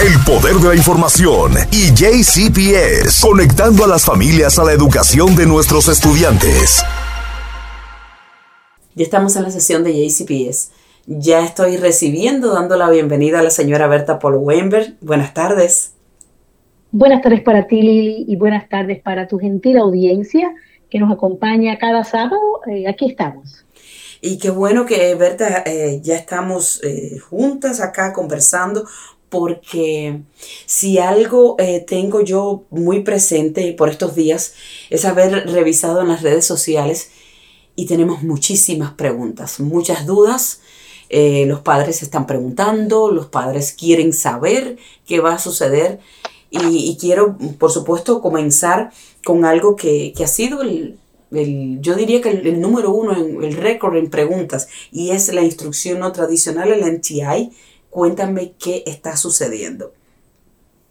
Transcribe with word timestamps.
El 0.00 0.14
poder 0.24 0.54
de 0.62 0.68
la 0.68 0.76
información 0.76 1.54
y 1.72 1.92
JCPS, 1.92 3.20
conectando 3.20 3.82
a 3.82 3.88
las 3.88 4.04
familias 4.04 4.56
a 4.60 4.64
la 4.64 4.70
educación 4.70 5.34
de 5.34 5.44
nuestros 5.44 5.88
estudiantes. 5.88 6.84
Ya 8.94 9.02
estamos 9.02 9.34
en 9.34 9.42
la 9.42 9.50
sesión 9.50 9.82
de 9.82 9.94
JCPS. 9.94 10.70
Ya 11.08 11.44
estoy 11.44 11.78
recibiendo, 11.78 12.54
dando 12.54 12.76
la 12.76 12.88
bienvenida 12.90 13.40
a 13.40 13.42
la 13.42 13.50
señora 13.50 13.88
Berta 13.88 14.20
Paul 14.20 14.36
Weinberg. 14.36 14.94
Buenas 15.00 15.34
tardes. 15.34 15.94
Buenas 16.92 17.20
tardes 17.20 17.40
para 17.40 17.66
ti, 17.66 17.82
Lili, 17.82 18.24
y 18.28 18.36
buenas 18.36 18.68
tardes 18.68 19.02
para 19.02 19.26
tu 19.26 19.40
gentil 19.40 19.78
audiencia 19.78 20.54
que 20.90 21.00
nos 21.00 21.10
acompaña 21.10 21.76
cada 21.76 22.04
sábado. 22.04 22.38
Eh, 22.70 22.86
aquí 22.86 23.10
estamos. 23.10 23.64
Y 24.20 24.38
qué 24.38 24.50
bueno 24.50 24.84
que, 24.84 25.14
Berta, 25.14 25.62
eh, 25.64 26.00
ya 26.02 26.16
estamos 26.16 26.80
eh, 26.82 27.18
juntas 27.18 27.80
acá 27.80 28.12
conversando, 28.12 28.84
porque 29.28 30.22
si 30.66 30.98
algo 30.98 31.56
tengo 31.86 32.20
yo 32.22 32.64
muy 32.70 33.00
presente 33.00 33.72
por 33.72 33.88
estos 33.88 34.14
días 34.14 34.54
es 34.90 35.04
haber 35.04 35.48
revisado 35.50 36.00
en 36.00 36.08
las 36.08 36.22
redes 36.22 36.44
sociales 36.44 37.10
y 37.76 37.86
tenemos 37.86 38.22
muchísimas 38.22 38.92
preguntas, 38.92 39.60
muchas 39.60 40.06
dudas. 40.06 40.60
los 41.10 41.60
padres 41.60 42.02
están 42.02 42.26
preguntando, 42.26 43.10
los 43.10 43.26
padres 43.26 43.72
quieren 43.72 44.12
saber 44.12 44.76
qué 45.06 45.20
va 45.20 45.34
a 45.34 45.38
suceder 45.38 46.00
y, 46.50 46.96
quiero, 46.98 47.36
por 47.58 47.70
supuesto, 47.70 48.20
comenzar 48.20 48.90
con 49.24 49.44
algo 49.44 49.76
que, 49.76 50.14
ha 50.22 50.26
sido 50.26 50.62
el, 50.62 50.98
yo 51.30 51.94
diría 51.94 52.22
que 52.22 52.30
el, 52.30 52.60
número 52.60 52.90
uno, 52.90 53.14
en, 53.14 53.42
el 53.42 53.54
récord 53.54 53.96
en 53.96 54.08
preguntas, 54.08 54.68
y 54.90 55.10
es 55.10 55.32
la 55.32 55.42
instrucción 55.42 56.00
no 56.00 56.12
tradicional, 56.12 56.72
el 56.72 56.84
NTI. 56.84 57.52
Cuéntame 57.90 58.52
qué 58.62 58.82
está 58.86 59.16
sucediendo. 59.16 59.92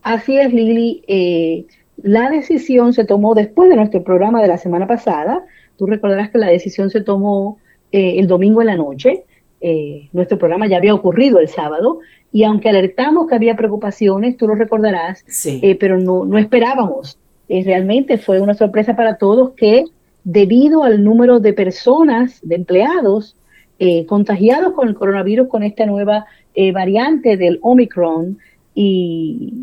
Así 0.02 0.38
es, 0.38 0.54
Lili. 0.54 1.04
Eh, 1.08 1.66
la 1.98 2.30
decisión 2.30 2.94
se 2.94 3.06
tomó 3.06 3.36
después 3.36 3.70
de 3.70 3.76
nuestro 3.76 4.04
programa 4.04 4.42
de 4.42 4.48
la 4.48 4.58
semana 4.58 4.88
pasada. 4.88 5.46
Tú 5.78 5.86
recordarás 5.86 6.30
que 6.32 6.38
la 6.38 6.48
decisión 6.48 6.90
se 6.90 7.02
tomó 7.02 7.60
eh, 7.92 8.20
el 8.20 8.28
domingo 8.28 8.62
en 8.62 8.68
la 8.68 8.76
noche. 8.76 9.26
Eh, 9.60 10.10
nuestro 10.14 10.38
programa 10.38 10.68
ya 10.68 10.78
había 10.78 10.94
ocurrido 10.94 11.40
el 11.40 11.48
sábado 11.48 12.00
y 12.32 12.44
aunque 12.44 12.70
alertamos 12.70 13.28
que 13.28 13.36
había 13.36 13.56
preocupaciones, 13.56 14.38
tú 14.38 14.48
lo 14.48 14.56
recordarás, 14.56 15.24
eh, 15.46 15.76
pero 15.80 16.00
no, 16.00 16.26
no 16.26 16.38
esperábamos. 16.38 17.18
Eh, 17.50 17.64
realmente 17.64 18.18
fue 18.18 18.42
una 18.42 18.54
sorpresa 18.54 18.96
para 18.96 19.18
todos 19.18 19.52
que 19.52 19.86
debido 20.24 20.84
al 20.84 21.04
número 21.04 21.40
de 21.40 21.54
personas, 21.54 22.40
de 22.44 22.56
empleados 22.56 23.36
eh, 23.80 24.06
contagiados 24.06 24.74
con 24.74 24.90
el 24.90 24.96
coronavirus, 24.96 25.48
con 25.48 25.64
esta 25.64 25.86
nueva 25.86 26.26
variante 26.74 27.38
del 27.38 27.60
Omicron 27.62 28.40
y, 28.74 29.54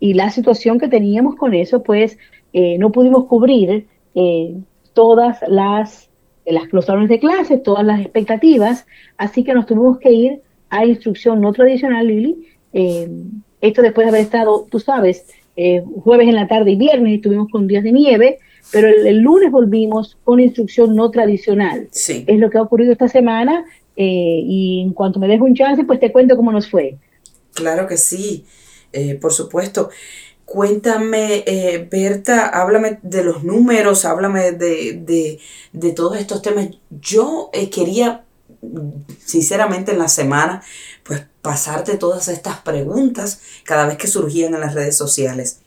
y, 0.00 0.14
la 0.14 0.30
situación 0.30 0.78
que 0.78 0.88
teníamos 0.88 1.36
con 1.36 1.54
eso, 1.54 1.82
pues 1.82 2.18
no 2.52 2.90
pudimos 2.90 3.26
cubrir 3.26 3.86
todas 4.92 5.38
las, 5.48 6.10
las, 6.44 6.72
los 6.72 6.84
salones 6.84 7.08
de 7.08 7.18
clases, 7.18 7.62
todas 7.62 7.84
las 7.84 8.00
expectativas, 8.00 8.86
así 9.16 9.44
que 9.44 9.54
nos 9.54 9.66
tuvimos 9.66 9.98
que 9.98 10.12
ir 10.12 10.40
a 10.72 10.86
instrucción 10.86 11.40
no 11.40 11.52
tradicional, 11.52 12.06
Lili. 12.06 12.48
Eh, 12.72 13.08
esto 13.60 13.82
después 13.82 14.06
de 14.06 14.08
haber 14.08 14.22
estado, 14.22 14.66
tú 14.70 14.80
sabes, 14.80 15.26
eh, 15.54 15.84
jueves 16.02 16.28
en 16.28 16.34
la 16.34 16.48
tarde 16.48 16.72
y 16.72 16.76
viernes 16.76 17.16
estuvimos 17.16 17.48
con 17.50 17.66
días 17.68 17.84
de 17.84 17.92
nieve, 17.92 18.38
pero 18.72 18.88
el, 18.88 19.18
lunes 19.18 19.50
volvimos 19.50 20.16
con 20.24 20.40
instrucción 20.40 20.96
no 20.96 21.10
tradicional. 21.10 21.88
Sí. 21.90 22.24
Es 22.26 22.38
lo 22.38 22.48
que 22.48 22.56
ha 22.56 22.62
ocurrido 22.62 22.92
esta 22.92 23.08
semana 23.08 23.66
eh, 23.96 24.40
y 24.44 24.82
en 24.82 24.92
cuanto 24.92 25.18
me 25.18 25.28
dejo 25.28 25.44
un 25.44 25.54
chance, 25.54 25.84
pues 25.84 26.00
te 26.00 26.12
cuento 26.12 26.36
cómo 26.36 26.52
nos 26.52 26.70
fue. 26.70 26.96
Claro 27.54 27.86
que 27.86 27.96
sí, 27.96 28.46
por 29.20 29.32
supuesto. 29.32 29.90
Cuéntame, 30.44 31.44
Berta, 31.90 32.48
háblame 32.48 32.98
de 33.02 33.24
los 33.24 33.44
números, 33.44 34.04
háblame 34.04 34.52
de, 34.52 34.94
de, 34.94 35.38
de 35.72 35.92
todos 35.92 36.18
estos 36.18 36.42
temas. 36.42 36.70
Yo 36.90 37.50
quería 37.70 38.24
sinceramente 39.18 39.92
en 39.92 39.98
la 39.98 40.08
semana, 40.08 40.62
pues 41.04 41.24
pasarte 41.40 41.96
todas 41.96 42.28
estas 42.28 42.58
preguntas 42.58 43.42
cada 43.64 43.86
vez 43.86 43.96
que 43.96 44.06
surgían 44.06 44.54
en 44.54 44.60
las 44.60 44.74
redes 44.74 44.96
sociales. 44.96 45.60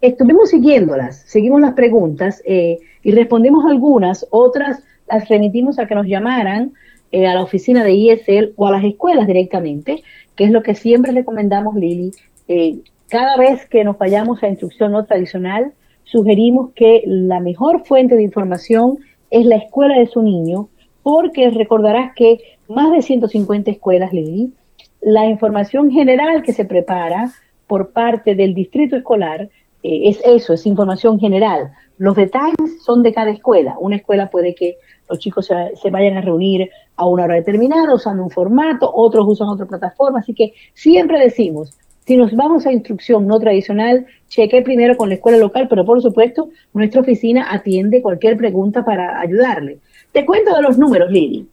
Estuvimos 0.00 0.50
siguiéndolas, 0.50 1.24
seguimos 1.26 1.60
las 1.60 1.74
preguntas 1.74 2.42
eh, 2.44 2.78
y 3.02 3.12
respondimos 3.12 3.64
algunas, 3.66 4.26
otras 4.30 4.80
las 5.08 5.28
remitimos 5.28 5.78
a 5.78 5.86
que 5.86 5.94
nos 5.94 6.06
llamaran 6.06 6.72
eh, 7.12 7.26
a 7.26 7.34
la 7.34 7.42
oficina 7.42 7.84
de 7.84 7.92
ISL 7.92 8.52
o 8.56 8.66
a 8.66 8.70
las 8.70 8.84
escuelas 8.84 9.26
directamente, 9.26 10.02
que 10.36 10.44
es 10.44 10.50
lo 10.50 10.62
que 10.62 10.74
siempre 10.74 11.12
recomendamos, 11.12 11.74
Lili. 11.74 12.12
Eh, 12.48 12.78
cada 13.08 13.36
vez 13.36 13.66
que 13.66 13.84
nos 13.84 13.98
vayamos 13.98 14.42
a 14.42 14.48
instrucción 14.48 14.92
no 14.92 15.04
tradicional, 15.04 15.72
sugerimos 16.04 16.70
que 16.74 17.02
la 17.06 17.40
mejor 17.40 17.84
fuente 17.84 18.14
de 18.16 18.22
información 18.22 18.98
es 19.30 19.44
la 19.46 19.56
escuela 19.56 19.98
de 19.98 20.06
su 20.06 20.22
niño, 20.22 20.68
porque 21.02 21.50
recordarás 21.50 22.14
que 22.14 22.38
más 22.68 22.92
de 22.92 23.02
150 23.02 23.70
escuelas, 23.70 24.12
Lili, 24.12 24.52
la 25.00 25.26
información 25.26 25.90
general 25.90 26.42
que 26.42 26.52
se 26.52 26.64
prepara 26.64 27.32
por 27.66 27.92
parte 27.92 28.34
del 28.34 28.54
distrito 28.54 28.96
escolar 28.96 29.48
eh, 29.82 30.08
es 30.08 30.20
eso, 30.24 30.52
es 30.52 30.66
información 30.66 31.18
general. 31.18 31.72
Los 31.98 32.16
detalles 32.16 32.82
son 32.84 33.02
de 33.02 33.12
cada 33.12 33.30
escuela. 33.30 33.76
Una 33.78 33.96
escuela 33.96 34.30
puede 34.30 34.54
que 34.54 34.76
los 35.10 35.18
chicos 35.18 35.46
se, 35.46 35.90
vayan 35.90 36.16
a 36.16 36.20
reunir 36.20 36.70
a 36.96 37.06
una 37.06 37.24
hora 37.24 37.34
determinada 37.34 37.94
usando 37.94 38.22
un 38.22 38.30
formato, 38.30 38.90
otros 38.94 39.26
usan 39.28 39.48
otra 39.48 39.66
plataforma, 39.66 40.20
así 40.20 40.32
que 40.32 40.54
siempre 40.72 41.18
decimos, 41.18 41.76
si 42.06 42.16
nos 42.16 42.34
vamos 42.34 42.66
a 42.66 42.72
instrucción 42.72 43.26
no 43.26 43.38
tradicional, 43.38 44.06
cheque 44.28 44.62
primero 44.62 44.96
con 44.96 45.08
la 45.08 45.16
escuela 45.16 45.38
local, 45.38 45.66
pero 45.68 45.84
por 45.84 46.00
supuesto 46.00 46.48
nuestra 46.72 47.02
oficina 47.02 47.46
atiende 47.50 48.02
cualquier 48.02 48.36
pregunta 48.36 48.84
para 48.84 49.20
ayudarle. 49.20 49.78
Te 50.12 50.24
cuento 50.24 50.54
de 50.54 50.62
los 50.62 50.78
números, 50.78 51.10
Lili. 51.10 51.46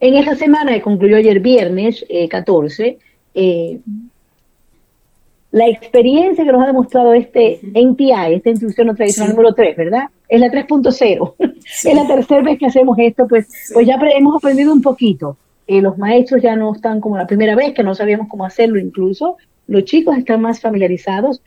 En 0.00 0.14
esta 0.14 0.34
semana 0.36 0.72
que 0.74 0.82
concluyó 0.82 1.16
ayer 1.16 1.40
viernes 1.40 2.04
14, 2.30 2.86
eh, 2.86 2.98
eh, 3.34 3.80
la 5.50 5.66
experiencia 5.66 6.44
que 6.44 6.52
nos 6.52 6.62
ha 6.62 6.66
demostrado 6.66 7.14
este 7.14 7.60
NTI, 7.74 8.34
esta 8.34 8.50
instrucción 8.50 8.86
no 8.86 8.94
tradicional 8.94 9.30
número 9.32 9.54
3, 9.54 9.76
¿verdad? 9.76 10.04
Es 10.28 10.40
la 10.40 10.48
3.0. 10.48 11.47
es 11.84 11.94
la 11.94 12.06
tercera 12.06 12.42
vez 12.42 12.58
que 12.58 12.66
hacemos 12.66 12.96
esto, 12.98 13.26
pues, 13.28 13.48
pues 13.72 13.86
ya 13.86 13.98
hemos 14.16 14.36
aprendido 14.36 14.72
un 14.72 14.82
poquito. 14.82 15.36
Eh, 15.66 15.82
los 15.82 15.98
maestros 15.98 16.42
ya 16.42 16.56
no 16.56 16.74
están 16.74 17.00
como 17.00 17.16
la 17.16 17.26
primera 17.26 17.54
vez, 17.54 17.74
que 17.74 17.82
no 17.82 17.94
sabíamos 17.94 18.28
cómo 18.28 18.44
hacerlo 18.44 18.78
incluso. 18.78 19.36
Los 19.66 19.84
chicos 19.84 20.16
están 20.16 20.40
más 20.40 20.60
familiarizados. 20.60 21.42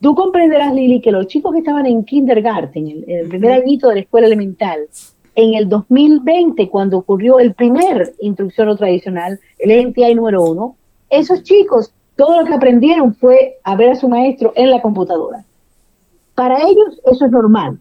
Tú 0.00 0.14
comprenderás, 0.14 0.72
Lili, 0.72 1.00
que 1.00 1.10
los 1.10 1.26
chicos 1.26 1.52
que 1.52 1.58
estaban 1.58 1.86
en 1.86 2.04
kindergarten, 2.04 2.88
en 2.88 3.18
el 3.18 3.28
primer 3.28 3.52
añito 3.52 3.88
de 3.88 3.96
la 3.96 4.00
escuela 4.02 4.26
elemental, 4.26 4.80
en 5.34 5.54
el 5.54 5.68
2020, 5.68 6.68
cuando 6.68 6.98
ocurrió 6.98 7.40
el 7.40 7.54
primer 7.54 8.14
instrucción 8.20 8.68
no 8.68 8.76
tradicional, 8.76 9.40
el 9.58 9.88
NTI 9.88 10.14
número 10.14 10.44
uno, 10.44 10.76
esos 11.10 11.42
chicos, 11.42 11.92
todo 12.16 12.40
lo 12.40 12.46
que 12.46 12.54
aprendieron 12.54 13.14
fue 13.14 13.56
a 13.64 13.74
ver 13.74 13.90
a 13.90 13.96
su 13.96 14.08
maestro 14.08 14.52
en 14.54 14.70
la 14.70 14.80
computadora. 14.80 15.44
Para 16.34 16.58
ellos 16.62 17.00
eso 17.04 17.26
es 17.26 17.30
normal. 17.30 17.78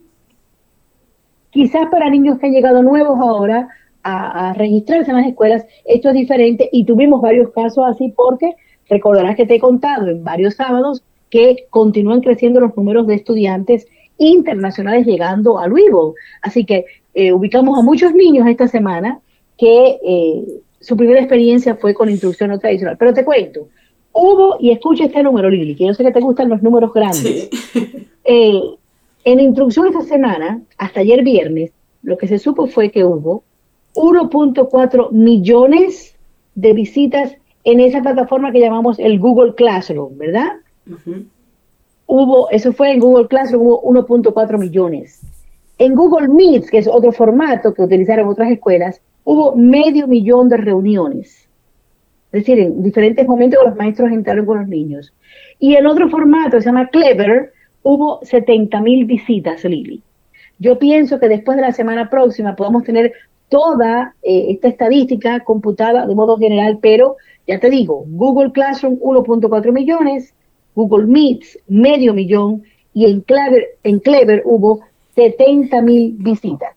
Quizás 1.53 1.87
para 1.89 2.09
niños 2.09 2.39
que 2.39 2.47
han 2.47 2.53
llegado 2.53 2.83
nuevos 2.83 3.19
ahora 3.19 3.69
a, 4.01 4.49
a 4.49 4.53
registrarse 4.53 5.11
en 5.11 5.17
las 5.17 5.27
escuelas, 5.27 5.65
esto 5.85 6.09
es 6.09 6.15
diferente 6.15 6.67
y 6.71 6.83
tuvimos 6.83 7.21
varios 7.21 7.51
casos 7.51 7.85
así 7.87 8.11
porque 8.15 8.55
recordarás 8.89 9.35
que 9.35 9.45
te 9.45 9.55
he 9.55 9.59
contado 9.59 10.07
en 10.07 10.23
varios 10.23 10.55
sábados 10.55 11.03
que 11.29 11.65
continúan 11.69 12.21
creciendo 12.21 12.59
los 12.59 12.75
números 12.75 13.07
de 13.07 13.15
estudiantes 13.15 13.87
internacionales 14.17 15.05
llegando 15.05 15.59
a 15.59 15.67
Louisville. 15.67 16.13
Así 16.41 16.65
que 16.65 16.85
eh, 17.13 17.33
ubicamos 17.33 17.77
a 17.79 17.81
muchos 17.81 18.13
niños 18.13 18.47
esta 18.47 18.67
semana 18.67 19.19
que 19.57 19.99
eh, 20.05 20.43
su 20.79 20.97
primera 20.97 21.19
experiencia 21.19 21.75
fue 21.75 21.93
con 21.93 22.09
instrucción 22.09 22.49
no 22.49 22.59
tradicional. 22.59 22.97
Pero 22.97 23.13
te 23.13 23.25
cuento, 23.25 23.67
hubo, 24.11 24.57
y 24.59 24.71
escucha 24.71 25.06
este 25.06 25.23
número, 25.23 25.49
Lili, 25.49 25.75
que 25.75 25.88
yo 25.88 25.94
sé 25.94 26.03
que 26.03 26.11
te 26.11 26.19
gustan 26.19 26.49
los 26.49 26.61
números 26.61 26.94
grandes. 26.94 27.49
Eh, 28.25 28.61
en 29.25 29.39
instrucción 29.39 29.87
esta 29.87 30.01
semana, 30.01 30.61
hasta 30.77 30.99
ayer 31.01 31.23
viernes, 31.23 31.71
lo 32.01 32.17
que 32.17 32.27
se 32.27 32.39
supo 32.39 32.67
fue 32.67 32.91
que 32.91 33.05
hubo 33.05 33.43
1.4 33.95 35.11
millones 35.11 36.15
de 36.55 36.73
visitas 36.73 37.35
en 37.63 37.79
esa 37.79 38.01
plataforma 38.01 38.51
que 38.51 38.59
llamamos 38.59 38.99
el 38.99 39.19
Google 39.19 39.55
Classroom, 39.55 40.17
¿verdad? 40.17 40.53
Hubo, 42.05 42.49
eso 42.49 42.73
fue 42.73 42.91
en 42.91 42.99
Google 42.99 43.27
Classroom, 43.27 43.65
hubo 43.65 43.83
1.4 43.83 44.59
millones. 44.59 45.21
En 45.77 45.95
Google 45.95 46.27
Meet, 46.27 46.69
que 46.69 46.79
es 46.79 46.87
otro 46.87 47.11
formato 47.11 47.73
que 47.73 47.81
utilizaron 47.81 48.27
otras 48.27 48.51
escuelas, 48.51 49.01
hubo 49.23 49.55
medio 49.55 50.07
millón 50.07 50.49
de 50.49 50.57
reuniones. 50.57 51.47
Es 52.31 52.41
decir, 52.41 52.59
en 52.59 52.83
diferentes 52.83 53.27
momentos 53.27 53.59
los 53.63 53.75
maestros 53.75 54.11
entraron 54.11 54.45
con 54.45 54.59
los 54.59 54.67
niños. 54.67 55.13
Y 55.59 55.75
en 55.75 55.85
otro 55.85 56.09
formato, 56.09 56.59
se 56.59 56.65
llama 56.65 56.87
Clever, 56.87 57.52
hubo 57.83 58.19
70 58.24 58.81
mil 58.81 59.06
visitas, 59.06 59.63
Lili. 59.63 60.01
Yo 60.59 60.80
pienso 60.80 61.19
que 61.19 61.27
después 61.27 61.57
de 61.57 61.63
la 61.63 61.74
semana 61.74 62.09
próxima 62.09 62.56
podamos 62.56 62.83
tener 62.83 63.13
toda 63.50 64.15
eh, 64.24 64.47
esta 64.50 64.69
estadística 64.69 65.41
computada 65.41 66.07
de 66.07 66.15
modo 66.15 66.38
general, 66.38 66.80
pero 66.81 67.18
ya 67.47 67.59
te 67.59 67.69
digo, 67.69 68.06
Google 68.07 68.51
Classroom 68.51 68.97
1.4 69.00 69.71
millones, 69.71 70.33
Google 70.75 71.06
Meets 71.06 71.59
medio 71.68 72.13
millón 72.13 72.63
y 72.94 73.06
en 73.06 73.21
Clever, 73.21 73.77
en 73.83 74.00
Clever 74.00 74.41
hubo 74.45 74.81
70 75.15 75.81
mil 75.81 76.15
visitas. 76.18 76.69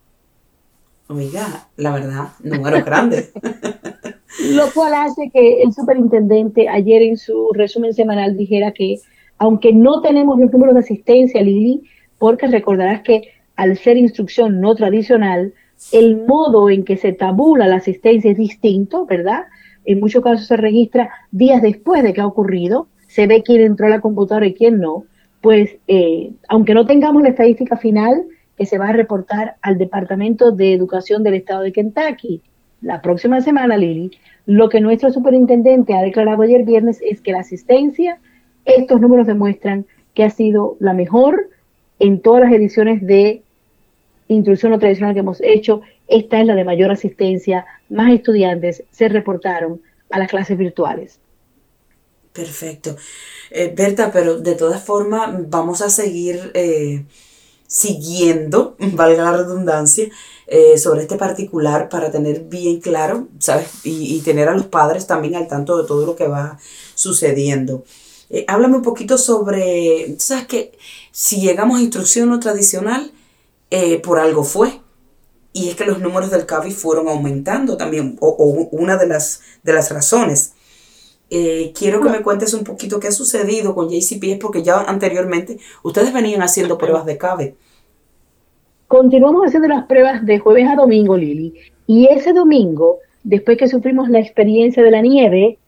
Oiga, 1.09 1.69
la 1.77 1.93
verdad, 1.93 2.29
números 2.43 2.85
grandes. 2.85 3.33
Lo 4.51 4.71
cual 4.75 4.93
hace 4.95 5.31
que 5.33 5.63
el 5.63 5.73
superintendente 5.73 6.69
ayer 6.69 7.03
en 7.03 7.17
su 7.17 7.51
resumen 7.55 7.95
semanal 7.95 8.37
dijera 8.37 8.73
que 8.73 8.99
aunque 9.39 9.73
no 9.73 10.01
tenemos 10.01 10.39
los 10.39 10.53
números 10.53 10.75
de 10.75 10.81
asistencia, 10.81 11.43
Lili, 11.43 11.83
porque 12.19 12.47
recordarás 12.47 13.03
que 13.03 13.33
al 13.57 13.77
ser 13.77 13.97
instrucción 13.97 14.61
no 14.61 14.75
tradicional, 14.75 15.55
el 15.93 16.27
modo 16.27 16.71
en 16.71 16.85
que 16.85 16.97
se 16.97 17.13
tabula 17.13 17.67
la 17.67 17.77
asistencia 17.77 18.31
es 18.31 18.39
distinto, 18.39 19.07
¿verdad? 19.07 19.45
En 19.85 20.01
muchos 20.01 20.23
casos 20.23 20.47
se 20.47 20.57
registra 20.57 21.11
días 21.31 21.63
después 21.63 22.03
de 22.03 22.13
que 22.13 22.21
ha 22.21 22.27
ocurrido, 22.27 22.89
se 23.09 23.27
ve 23.27 23.43
quién 23.43 23.61
entró 23.63 23.87
a 23.87 23.91
la 23.91 24.01
computadora 24.01 24.47
y 24.47 24.55
quién 24.55 24.79
no. 24.79 25.05
Pues, 25.41 25.77
eh, 25.87 26.33
aunque 26.49 26.75
no 26.75 26.87
tengamos 26.87 27.23
la 27.23 27.29
estadística 27.29 27.77
final 27.77 28.25
que 28.57 28.67
se 28.67 28.79
va 28.79 28.89
a 28.89 28.93
reportar 28.93 29.57
al 29.63 29.79
Departamento 29.79 30.51
de 30.51 30.73
Educación 30.73 31.23
del 31.23 31.35
Estado 31.35 31.63
de 31.63 31.73
Kentucky 31.73 32.43
la 32.81 33.01
próxima 33.01 33.41
semana, 33.41 33.77
Lili, 33.77 34.11
lo 34.45 34.69
que 34.69 34.81
nuestro 34.81 35.11
superintendente 35.11 35.95
ha 35.95 36.03
declarado 36.03 36.43
ayer 36.43 36.65
viernes 36.65 37.01
es 37.03 37.21
que 37.21 37.33
la 37.33 37.41
asistencia, 37.41 38.19
estos 38.67 39.01
números 39.01 39.27
demuestran 39.27 39.87
que 40.15 40.25
ha 40.25 40.31
sido 40.31 40.77
la 40.81 40.93
mejor 40.93 41.49
en 41.99 42.21
todas 42.21 42.43
las 42.43 42.53
ediciones 42.53 43.07
de 43.07 43.43
instrucción 44.29 44.73
no 44.73 44.79
tradicional 44.79 45.15
que 45.15 45.21
hemos 45.21 45.41
hecho. 45.41 45.83
Esta 46.09 46.41
es 46.41 46.47
la 46.47 46.55
de 46.55 46.65
mayor 46.65 46.91
asistencia, 46.91 47.65
más 47.89 48.13
estudiantes 48.13 48.83
se 48.91 49.09
reportaron 49.09 49.81
a 50.11 50.19
las 50.19 50.29
clases 50.29 50.59
virtuales. 50.59 51.19
Perfecto. 52.33 52.97
Eh, 53.51 53.73
Berta, 53.75 54.11
pero 54.13 54.39
de 54.39 54.55
todas 54.55 54.83
formas 54.83 55.31
vamos 55.49 55.81
a 55.81 55.89
seguir 55.89 56.51
eh, 56.55 57.05
siguiendo, 57.67 58.77
valga 58.93 59.25
la 59.25 59.37
redundancia, 59.39 60.09
eh, 60.47 60.79
sobre 60.79 61.03
este 61.03 61.17
particular 61.17 61.89
para 61.89 62.11
tener 62.11 62.41
bien 62.45 62.81
claro, 62.81 63.27
¿sabes? 63.41 63.69
Y, 63.85 64.21
tener 64.21 64.49
a 64.49 64.55
los 64.55 64.67
padres 64.67 65.07
también 65.07 65.35
al 65.35 65.49
tanto 65.49 65.81
de 65.81 65.89
todo 65.89 66.07
lo 66.07 66.15
que 66.15 66.29
va 66.29 66.59
sucediendo. 66.95 67.85
Eh, 68.31 68.45
háblame 68.49 68.77
un 68.77 68.83
poquito 68.83 69.19
sobre, 69.19 70.17
¿sabes 70.19 70.47
que 70.47 70.73
Si 71.13 71.41
llegamos 71.41 71.79
a 71.79 71.83
instrucción 71.83 72.29
no 72.29 72.41
tradicional, 72.41 73.13
eh, 73.71 73.99
por 74.01 74.19
algo 74.19 74.45
fue. 74.45 74.81
Y 75.53 75.69
es 75.69 75.77
que 75.77 75.87
los 75.87 76.01
números 76.01 76.31
del 76.31 76.45
CAVI 76.47 76.71
fueron 76.73 77.09
aumentando 77.09 77.77
también, 77.77 78.17
o, 78.21 78.69
una 78.73 78.97
de 78.97 79.07
las, 79.07 79.41
de 79.63 79.73
las 79.73 79.91
razones. 79.91 80.53
quiero 81.29 82.01
que 82.01 82.11
me 82.11 82.23
cuentes 82.23 82.55
un 82.55 82.63
poquito 82.63 83.01
qué 83.01 83.09
ha 83.09 83.13
sucedido 83.13 83.75
con 83.75 83.89
JCPS, 83.89 84.39
porque 84.41 84.63
ya 84.63 84.81
anteriormente 84.83 85.59
ustedes 85.83 86.13
venían 86.13 86.43
haciendo 86.43 86.79
pruebas 86.79 87.07
de 87.07 87.19
CAVE. 87.19 87.57
Continuamos 88.89 89.47
haciendo 89.47 89.69
las 89.69 89.87
pruebas 89.87 90.25
de 90.25 90.39
jueves 90.39 90.69
a 90.69 90.77
domingo, 90.77 91.17
Lili. 91.17 91.55
Y 91.89 92.07
ese 92.07 92.33
domingo, 92.33 92.99
después 93.25 93.59
que 93.59 93.67
sufrimos 93.67 94.09
la 94.09 94.21
experiencia 94.21 94.83
de 94.83 94.91
la 94.93 95.01
nieve, 95.01 95.59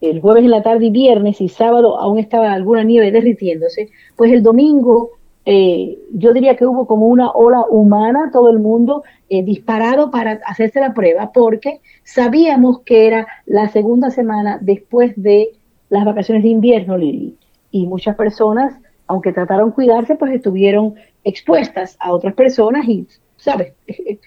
el 0.00 0.20
jueves 0.20 0.44
en 0.44 0.50
la 0.50 0.62
tarde 0.62 0.86
y 0.86 0.90
viernes 0.90 1.40
y 1.40 1.48
sábado 1.48 1.98
aún 1.98 2.18
estaba 2.18 2.52
alguna 2.52 2.84
nieve 2.84 3.10
derritiéndose, 3.10 3.90
pues 4.16 4.32
el 4.32 4.42
domingo 4.42 5.12
eh, 5.48 6.00
yo 6.12 6.32
diría 6.32 6.56
que 6.56 6.66
hubo 6.66 6.88
como 6.88 7.06
una 7.06 7.30
ola 7.30 7.64
humana, 7.70 8.30
todo 8.32 8.50
el 8.50 8.58
mundo 8.58 9.04
eh, 9.28 9.44
disparado 9.44 10.10
para 10.10 10.40
hacerse 10.44 10.80
la 10.80 10.92
prueba, 10.92 11.30
porque 11.32 11.80
sabíamos 12.02 12.80
que 12.80 13.06
era 13.06 13.28
la 13.46 13.68
segunda 13.68 14.10
semana 14.10 14.58
después 14.60 15.12
de 15.16 15.52
las 15.88 16.04
vacaciones 16.04 16.42
de 16.42 16.48
invierno, 16.48 16.98
Lili. 16.98 17.36
Y 17.70 17.86
muchas 17.86 18.16
personas, 18.16 18.74
aunque 19.06 19.32
trataron 19.32 19.70
cuidarse, 19.70 20.16
pues 20.16 20.32
estuvieron 20.32 20.96
expuestas 21.22 21.96
a 22.00 22.12
otras 22.12 22.34
personas 22.34 22.88
y, 22.88 23.06
¿sabes? 23.36 23.72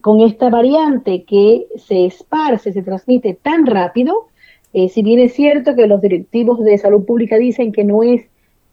Con 0.00 0.22
esta 0.22 0.50
variante 0.50 1.22
que 1.22 1.68
se 1.76 2.06
esparce, 2.06 2.72
se 2.72 2.82
transmite 2.82 3.38
tan 3.40 3.64
rápido, 3.64 4.26
eh, 4.72 4.88
si 4.88 5.02
bien 5.02 5.20
es 5.20 5.34
cierto 5.34 5.74
que 5.74 5.86
los 5.86 6.00
directivos 6.00 6.60
de 6.64 6.78
salud 6.78 7.04
pública 7.04 7.36
dicen 7.36 7.72
que 7.72 7.84
no 7.84 8.02
es 8.02 8.22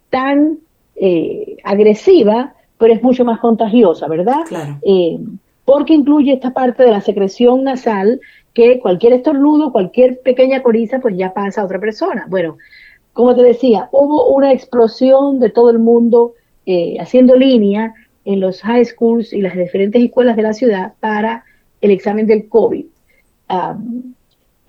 tan 0.10 0.60
eh, 0.96 1.58
agresiva, 1.64 2.54
pero 2.78 2.94
es 2.94 3.04
mucho 3.04 3.26
más 3.26 3.40
contagiosa, 3.40 4.08
¿verdad? 4.08 4.42
Claro. 4.48 4.78
Eh, 4.82 5.20
porque 5.66 5.94
incluye 5.94 6.34
esta 6.34 6.52
parte 6.52 6.84
de 6.84 6.92
la 6.92 7.02
secreción 7.02 7.64
nasal 7.64 8.22
que 8.54 8.80
cualquier 8.80 9.14
estornudo, 9.14 9.72
cualquier 9.72 10.22
pequeña 10.22 10.64
coriza, 10.64 11.00
pues 11.00 11.16
ya 11.18 11.34
pasa 11.34 11.62
a 11.62 11.66
otra 11.66 11.80
persona. 11.80 12.26
Bueno, 12.30 12.58
como 13.14 13.36
te 13.36 13.44
decía, 13.44 13.90
hubo 13.92 14.34
una 14.34 14.54
explosión 14.54 15.40
de 15.40 15.50
todo 15.50 15.70
el 15.70 15.80
mundo 15.80 16.34
haciendo 17.00 17.36
línea 17.36 17.96
en 18.26 18.40
los 18.40 18.62
high 18.62 18.86
schools 18.86 19.34
y 19.34 19.42
las 19.42 19.56
diferentes 19.56 20.04
escuelas 20.04 20.36
de 20.36 20.44
la 20.44 20.54
ciudad 20.54 20.94
para 21.00 21.44
el 21.82 21.90
examen 21.90 22.28
del 22.28 22.48
COVID. 22.48 22.86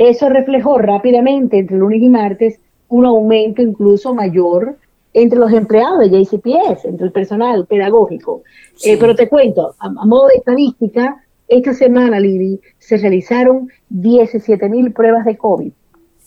Eso 0.00 0.31
reflejó 0.31 0.79
rápidamente 0.79 1.58
entre 1.58 1.76
lunes 1.76 2.00
y 2.00 2.08
martes 2.08 2.58
un 2.88 3.05
aumento 3.05 3.61
incluso 3.61 4.14
mayor 4.14 4.79
entre 5.12 5.38
los 5.38 5.52
empleados 5.52 5.99
de 5.99 6.08
JCPS, 6.08 6.87
entre 6.87 7.06
el 7.06 7.12
personal 7.12 7.67
pedagógico. 7.67 8.43
Eh, 8.82 8.97
pero 8.99 9.14
te 9.14 9.29
cuento, 9.29 9.75
a, 9.79 9.91
modo 10.06 10.29
de 10.29 10.37
estadística, 10.37 11.23
esta 11.49 11.75
semana, 11.75 12.19
Lili, 12.19 12.58
se 12.79 12.97
realizaron 12.97 13.69
17 13.91 14.70
mil 14.70 14.91
pruebas 14.93 15.26
de 15.26 15.37
COVID. 15.37 15.73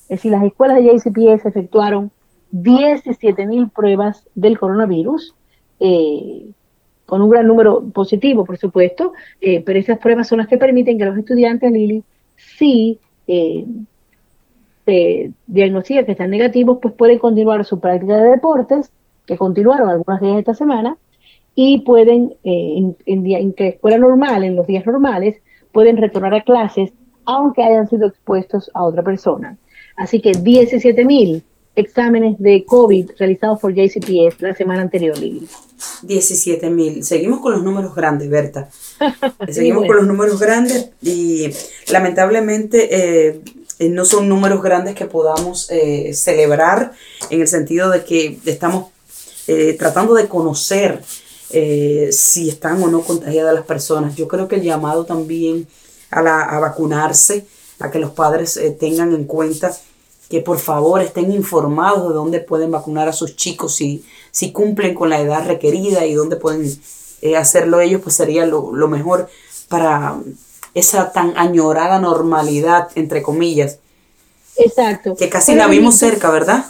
Es 0.03 0.07
decir, 0.07 0.31
las 0.31 0.43
escuelas 0.43 0.77
de 0.77 0.83
JCPS 0.83 1.47
efectuaron 1.47 2.11
17 2.51 3.47
mil 3.47 3.71
pruebas 3.71 4.23
del 4.35 4.59
coronavirus 4.59 5.33
eh, 5.79 6.45
con 7.07 7.23
un 7.23 7.29
gran 7.31 7.47
número 7.47 7.83
positivo, 7.89 8.45
por 8.45 8.59
supuesto, 8.59 9.13
eh, 9.41 9.63
pero 9.65 9.79
esas 9.79 9.97
pruebas 9.97 10.27
son 10.27 10.37
las 10.37 10.47
que 10.47 10.59
permiten 10.59 10.99
que 10.99 11.05
los 11.05 11.17
estudiantes, 11.17 11.71
Lili, 11.71 12.03
si 12.35 12.99
eh, 13.27 13.65
diagnostican 15.47 16.05
que 16.05 16.11
están 16.11 16.29
negativos, 16.29 16.79
pues 16.81 16.93
pueden 16.93 17.19
continuar 17.19 17.63
su 17.65 17.79
práctica 17.79 18.17
de 18.17 18.31
deportes, 18.31 18.91
que 19.25 19.37
continuaron 19.37 19.89
algunas 19.89 20.21
días 20.21 20.37
esta 20.37 20.53
semana, 20.53 20.97
y 21.55 21.81
pueden, 21.81 22.35
en, 22.43 22.97
en, 23.05 23.25
en 23.25 23.55
escuela 23.57 23.97
normal, 23.97 24.43
en 24.43 24.55
los 24.55 24.67
días 24.67 24.85
normales, 24.85 25.37
pueden 25.71 25.97
retornar 25.97 26.33
a 26.33 26.43
clases, 26.43 26.91
aunque 27.25 27.63
hayan 27.63 27.87
sido 27.87 28.07
expuestos 28.07 28.69
a 28.73 28.83
otra 28.83 29.03
persona. 29.03 29.57
Así 29.95 30.21
que 30.21 30.31
17 30.31 31.05
mil 31.05 31.43
exámenes 31.75 32.35
de 32.39 32.65
COVID 32.65 33.11
realizados 33.17 33.59
por 33.59 33.73
JCPS 33.73 34.41
la 34.41 34.55
semana 34.55 34.81
anterior, 34.81 35.17
Lili. 35.17 35.47
17 36.03 36.69
mil. 36.69 37.03
Seguimos 37.03 37.39
con 37.39 37.53
los 37.53 37.63
números 37.63 37.95
grandes, 37.95 38.29
Berta. 38.29 38.69
Seguimos 39.49 39.85
con 39.85 39.97
los 39.97 40.07
números 40.07 40.39
grandes 40.39 40.89
y 41.01 41.49
lamentablemente 41.91 42.95
eh, 42.95 43.41
eh, 43.79 43.89
no 43.89 44.05
son 44.05 44.29
números 44.29 44.61
grandes 44.61 44.95
que 44.95 45.05
podamos 45.05 45.69
eh, 45.71 46.13
celebrar 46.13 46.93
en 47.29 47.41
el 47.41 47.47
sentido 47.47 47.89
de 47.89 48.03
que 48.03 48.39
estamos 48.45 48.87
tratando 49.77 50.13
de 50.13 50.29
conocer 50.29 51.01
si 51.51 52.49
están 52.49 52.81
o 52.81 52.87
no 52.87 53.01
contagiadas 53.01 53.53
las 53.53 53.65
personas. 53.65 54.15
Yo 54.15 54.27
creo 54.27 54.47
que 54.47 54.55
el 54.55 54.61
llamado 54.61 55.05
también 55.05 55.67
a, 56.11 56.21
la, 56.21 56.43
a 56.43 56.59
vacunarse, 56.59 57.45
a 57.79 57.91
que 57.91 57.99
los 57.99 58.11
padres 58.11 58.57
tengan 58.79 59.13
en 59.13 59.25
cuenta 59.25 59.75
que 60.33 60.41
por 60.41 60.57
favor 60.57 60.99
estén 60.99 61.31
informados 61.31 62.09
de 62.09 62.15
dónde 62.15 62.39
pueden 62.39 62.71
vacunar 62.71 63.07
a 63.07 63.13
sus 63.13 63.35
chicos 63.35 63.75
si, 63.75 64.03
si 64.31 64.51
cumplen 64.51 64.95
con 64.95 65.11
la 65.11 65.19
edad 65.21 65.45
requerida 65.45 66.07
y 66.07 66.15
dónde 66.15 66.37
pueden 66.37 66.65
eh, 67.21 67.37
hacerlo 67.37 67.79
ellos, 67.79 68.01
pues 68.01 68.15
sería 68.15 68.47
lo, 68.47 68.87
mejor 68.87 69.29
para 69.69 70.17
esa 70.73 71.11
tan 71.11 71.37
añorada 71.37 71.99
normalidad, 71.99 72.87
entre 72.95 73.21
comillas. 73.21 73.77
Exacto. 74.57 75.15
Que 75.15 75.29
casi 75.29 75.53
la 75.53 75.67
vimos 75.67 75.97
cerca, 75.97 76.31
¿verdad? 76.31 76.65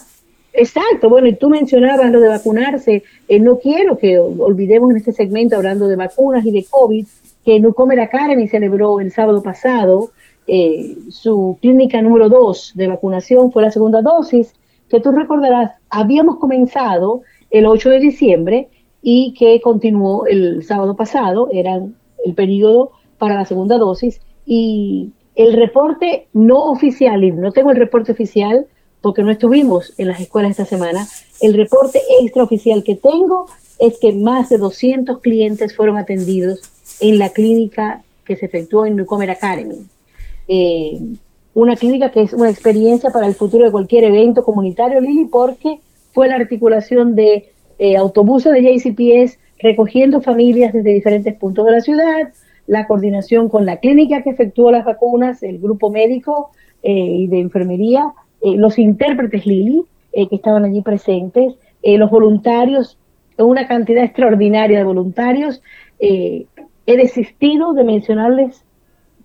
Exacto, 0.51 1.08
bueno, 1.08 1.27
y 1.27 1.36
tú 1.38 1.48
mencionabas 1.48 2.12
lo 2.12 2.20
de 2.20 2.27
vacunarse. 2.27 3.03
Eh, 3.29 3.39
no 3.39 3.60
quiero 3.60 3.98
que 3.98 4.20
olvidemos 4.20 4.91
en 4.91 4.98
este 4.98 5.13
segmento, 5.13 5.55
hablando 5.55 5.88
de 5.88 5.96
vacunas 5.96 6.46
y 6.46 6.51
de 6.51 6.65
COVID, 6.70 7.08
que 7.46 7.62
No 7.62 7.74
Come 7.74 7.96
la 7.96 8.10
Karen 8.10 8.46
celebró 8.50 9.00
el 9.00 9.13
sábado 9.13 9.41
pasado 9.41 10.12
eh, 10.47 10.97
su 11.09 11.57
clínica 11.62 12.01
número 12.01 12.29
2 12.29 12.73
de 12.75 12.88
vacunación 12.88 13.51
fue 13.51 13.63
la 13.63 13.71
segunda 13.71 14.01
dosis, 14.01 14.53
que 14.89 15.00
tú 15.00 15.12
recordarás, 15.12 15.71
habíamos 15.89 16.38
comenzado 16.38 17.21
el 17.50 17.65
8 17.65 17.89
de 17.89 18.00
diciembre 18.00 18.69
y 19.01 19.33
que 19.38 19.59
continuó 19.62 20.25
el 20.27 20.63
sábado 20.63 20.95
pasado, 20.95 21.50
era 21.51 21.81
el 22.25 22.33
periodo 22.33 22.91
para 23.17 23.35
la 23.35 23.45
segunda 23.45 23.77
dosis, 23.77 24.21
y 24.45 25.12
el 25.35 25.53
reporte 25.53 26.27
no 26.33 26.71
oficial, 26.71 27.23
y 27.23 27.31
no 27.31 27.51
tengo 27.51 27.71
el 27.71 27.77
reporte 27.77 28.12
oficial 28.12 28.67
porque 29.01 29.23
no 29.23 29.31
estuvimos 29.31 29.93
en 29.97 30.07
las 30.07 30.21
escuelas 30.21 30.51
esta 30.51 30.65
semana, 30.65 31.05
el 31.41 31.53
reporte 31.53 32.01
extraoficial 32.21 32.83
que 32.83 32.95
tengo 32.95 33.47
es 33.77 34.00
que 34.00 34.13
más 34.13 34.50
de 34.50 34.57
200 34.57 35.19
clientes 35.19 35.75
fueron 35.75 35.97
atendidos 35.97 36.62
en 37.01 37.19
la 37.19 37.29
clínica 37.29 38.03
que 38.23 38.38
se 38.38 38.45
efectuó 38.45 38.85
en 38.85 38.95
Newcomer 38.95 39.29
Academy. 39.29 39.85
Eh, 40.55 41.00
una 41.55 41.75
clínica 41.75 42.12
que 42.12 42.22
es 42.22 42.33
una 42.33 42.50
experiencia 42.51 43.10
para 43.10 43.25
el 43.25 43.33
futuro 43.33 43.65
de 43.65 43.72
cualquier 43.72 44.03
evento 44.03 44.43
comunitario, 44.43 45.01
Lili, 45.01 45.25
porque 45.25 45.79
fue 46.12 46.27
la 46.27 46.36
articulación 46.36 47.15
de 47.15 47.51
eh, 47.79 47.98
autobuses 47.98 48.53
de 48.53 48.62
JCPS 48.62 49.39
recogiendo 49.60 50.22
familias 50.22 50.74
desde 50.74 50.93
diferentes 50.93 51.33
puntos 51.36 51.65
de 51.65 51.72
la 51.72 51.81
ciudad, 51.81 52.33
la 52.67 52.86
coordinación 52.86 53.50
con 53.50 53.65
la 53.65 53.77
clínica 53.77 54.22
que 54.22 54.29
efectuó 54.29 54.72
las 54.72 54.86
vacunas, 54.86 55.41
el 55.41 55.57
grupo 55.57 55.89
médico 55.89 56.51
eh, 56.83 56.91
y 56.91 57.27
de 57.27 57.39
enfermería, 57.39 58.13
eh, 58.41 58.55
los 58.55 58.77
intérpretes 58.77 59.48
Lili 59.48 59.83
que 60.13 60.36
estaban 60.36 60.63
allí 60.63 60.81
presentes, 60.81 61.55
los 61.81 62.12
voluntarios, 62.12 63.00
una 63.39 63.67
cantidad 63.67 64.03
extraordinaria 64.03 64.77
de 64.77 64.83
voluntarios. 64.83 65.60
he 66.00 66.45
desistido 66.86 67.74
de 67.74 67.83
mencionarles 67.83 68.63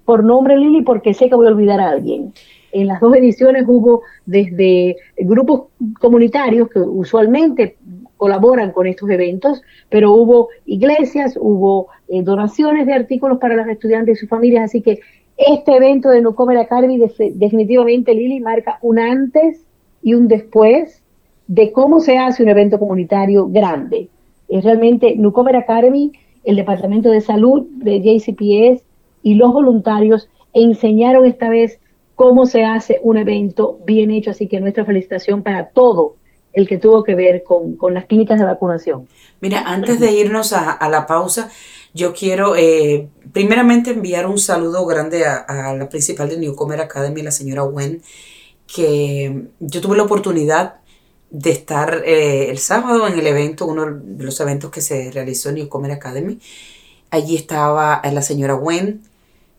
por 0.09 0.25
nombre 0.25 0.57
Lili 0.57 0.81
porque 0.81 1.13
sé 1.13 1.29
que 1.29 1.35
voy 1.35 1.49
a 1.49 1.51
olvidar 1.51 1.81
a 1.81 1.91
alguien. 1.91 2.33
En 2.73 2.87
las 2.87 2.99
dos 2.99 3.15
ediciones 3.15 3.65
hubo 3.69 4.05
desde 4.25 4.97
grupos 5.19 5.65
comunitarios 6.01 6.71
que 6.71 6.81
usualmente 6.81 7.77
colaboran 8.17 8.73
con 8.73 8.87
estos 8.87 9.11
eventos, 9.11 9.61
pero 9.91 10.13
hubo 10.13 10.49
iglesias, 10.65 11.37
hubo 11.39 11.89
eh, 12.09 12.23
donaciones 12.23 12.87
de 12.87 12.95
artículos 12.95 13.37
para 13.37 13.55
los 13.55 13.69
estudiantes 13.69 14.17
y 14.17 14.21
sus 14.21 14.31
familias, 14.31 14.65
así 14.65 14.81
que 14.81 15.01
este 15.37 15.77
evento 15.77 16.09
de 16.09 16.23
Nucomer 16.23 16.57
Academy 16.57 16.99
definitivamente, 17.35 18.15
Lili, 18.15 18.41
marca 18.41 18.79
un 18.81 18.99
antes 18.99 19.63
y 20.03 20.15
un 20.15 20.27
después 20.27 21.03
de 21.49 21.71
cómo 21.71 22.01
se 22.01 22.17
hace 22.17 22.43
un 22.43 22.49
evento 22.49 22.79
comunitario 22.79 23.47
grande. 23.47 24.09
Es 24.49 24.65
realmente 24.65 25.17
Nucomer 25.17 25.57
Academy, 25.57 26.13
el 26.45 26.57
Departamento 26.57 27.11
de 27.11 27.21
Salud 27.21 27.67
de 27.73 28.01
JCPS 28.01 28.88
y 29.23 29.35
los 29.35 29.53
voluntarios 29.53 30.29
enseñaron 30.53 31.27
esta 31.27 31.49
vez 31.49 31.79
cómo 32.15 32.47
se 32.47 32.65
hace 32.65 32.99
un 33.03 33.17
evento 33.17 33.79
bien 33.85 34.11
hecho, 34.11 34.33
así 34.33 34.49
que 34.49 34.61
nuestra 34.61 34.85
felicitación 34.85 35.43
para 35.43 35.69
todo 35.69 36.17
el 36.53 36.67
que 36.67 36.79
tuvo 36.79 37.05
que 37.05 37.15
ver 37.15 37.45
con, 37.45 37.77
las 37.95 38.07
clínicas 38.07 38.41
de 38.41 38.45
vacunación. 38.45 39.09
Mira, 39.41 39.61
antes 39.61 40.01
de 40.01 40.11
irnos 40.13 40.53
a, 40.53 40.89
la 40.89 41.07
pausa, 41.07 41.51
yo 41.95 42.13
quiero 42.13 42.57
eh, 42.57 43.09
primeramente 43.33 43.91
enviar 43.91 44.27
un 44.27 44.39
saludo 44.39 44.85
grande 44.85 45.25
a, 45.27 45.75
la 45.75 45.89
principal 45.89 46.29
de 46.29 46.39
Newcomer 46.39 46.81
Academy, 46.81 47.23
la 47.23 47.31
señora 47.31 47.63
Wen, 47.63 48.03
que 48.67 49.45
yo 49.61 49.81
tuve 49.81 49.97
la 49.97 50.03
oportunidad 50.03 50.81
de 51.31 51.51
estar 51.51 52.03
eh, 52.05 52.51
el 52.51 52.59
sábado 52.59 53.07
en 53.07 53.19
el 53.19 53.27
evento, 53.27 53.67
uno 53.67 53.87
de 53.93 54.25
los 54.25 54.41
eventos 54.41 54.71
que 54.71 54.81
se 54.81 55.13
realizó 55.13 55.51
en 55.51 55.57
Newcomer 55.57 55.93
Academy. 55.93 56.41
Allí 57.11 57.37
estaba 57.37 58.03
la 58.13 58.23
señora 58.23 58.55
Wen, 58.55 59.03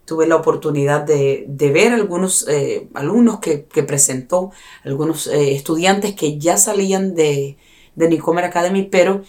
tuve 0.10 0.26
la 0.26 0.36
oportunidad 0.36 1.02
de, 1.02 1.46
ver 1.48 1.94
algunos 1.94 2.48
eh, 2.48 2.88
alumnos 2.96 3.40
que, 3.40 3.58
presentó, 3.84 4.52
algunos 4.84 5.28
eh, 5.28 5.54
estudiantes 5.54 6.16
que 6.16 6.40
ya 6.40 6.58
salían 6.58 7.14
de, 7.14 7.58
de 7.96 8.10
Nicomer 8.10 8.44
Academy, 8.44 8.84
pero 8.84 9.22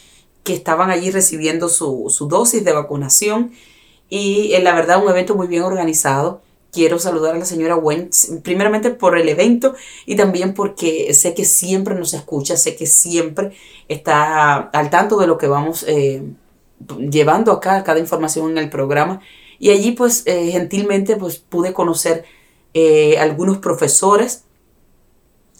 que 0.42 0.54
estaban 0.54 0.90
allí 0.90 1.10
recibiendo 1.10 1.68
su, 1.68 2.10
dosis 2.30 2.64
de 2.64 2.72
vacunación. 2.72 3.52
Y 4.08 4.54
eh, 4.54 4.62
la 4.62 4.74
verdad, 4.74 5.02
un 5.02 5.10
evento 5.10 5.34
muy 5.34 5.48
bien 5.48 5.64
organizado. 5.64 6.40
Quiero 6.72 6.98
saludar 6.98 7.34
a 7.34 7.38
la 7.38 7.44
señora 7.44 7.76
Wen, 7.76 8.08
primeramente 8.42 8.90
por 8.90 9.18
el 9.18 9.28
evento 9.28 9.74
y 10.06 10.16
también 10.16 10.54
porque 10.54 11.12
sé 11.14 11.34
que 11.34 11.44
siempre 11.44 11.94
nos 11.96 12.14
escucha, 12.14 12.56
sé 12.56 12.76
que 12.76 12.86
siempre 12.86 13.52
está 13.88 14.54
al 14.56 14.88
tanto 14.88 15.18
de 15.18 15.26
lo 15.26 15.36
que 15.36 15.48
vamos 15.48 15.84
llevando 17.10 17.52
acá, 17.52 17.82
cada 17.84 18.00
información 18.00 18.50
en 18.50 18.58
el 18.58 18.70
programa 18.70 19.20
y 19.58 19.70
allí 19.70 19.92
pues 19.92 20.26
eh, 20.26 20.50
gentilmente 20.50 21.16
pues 21.16 21.38
pude 21.38 21.72
conocer 21.72 22.24
eh, 22.74 23.18
algunos 23.18 23.58
profesores, 23.58 24.44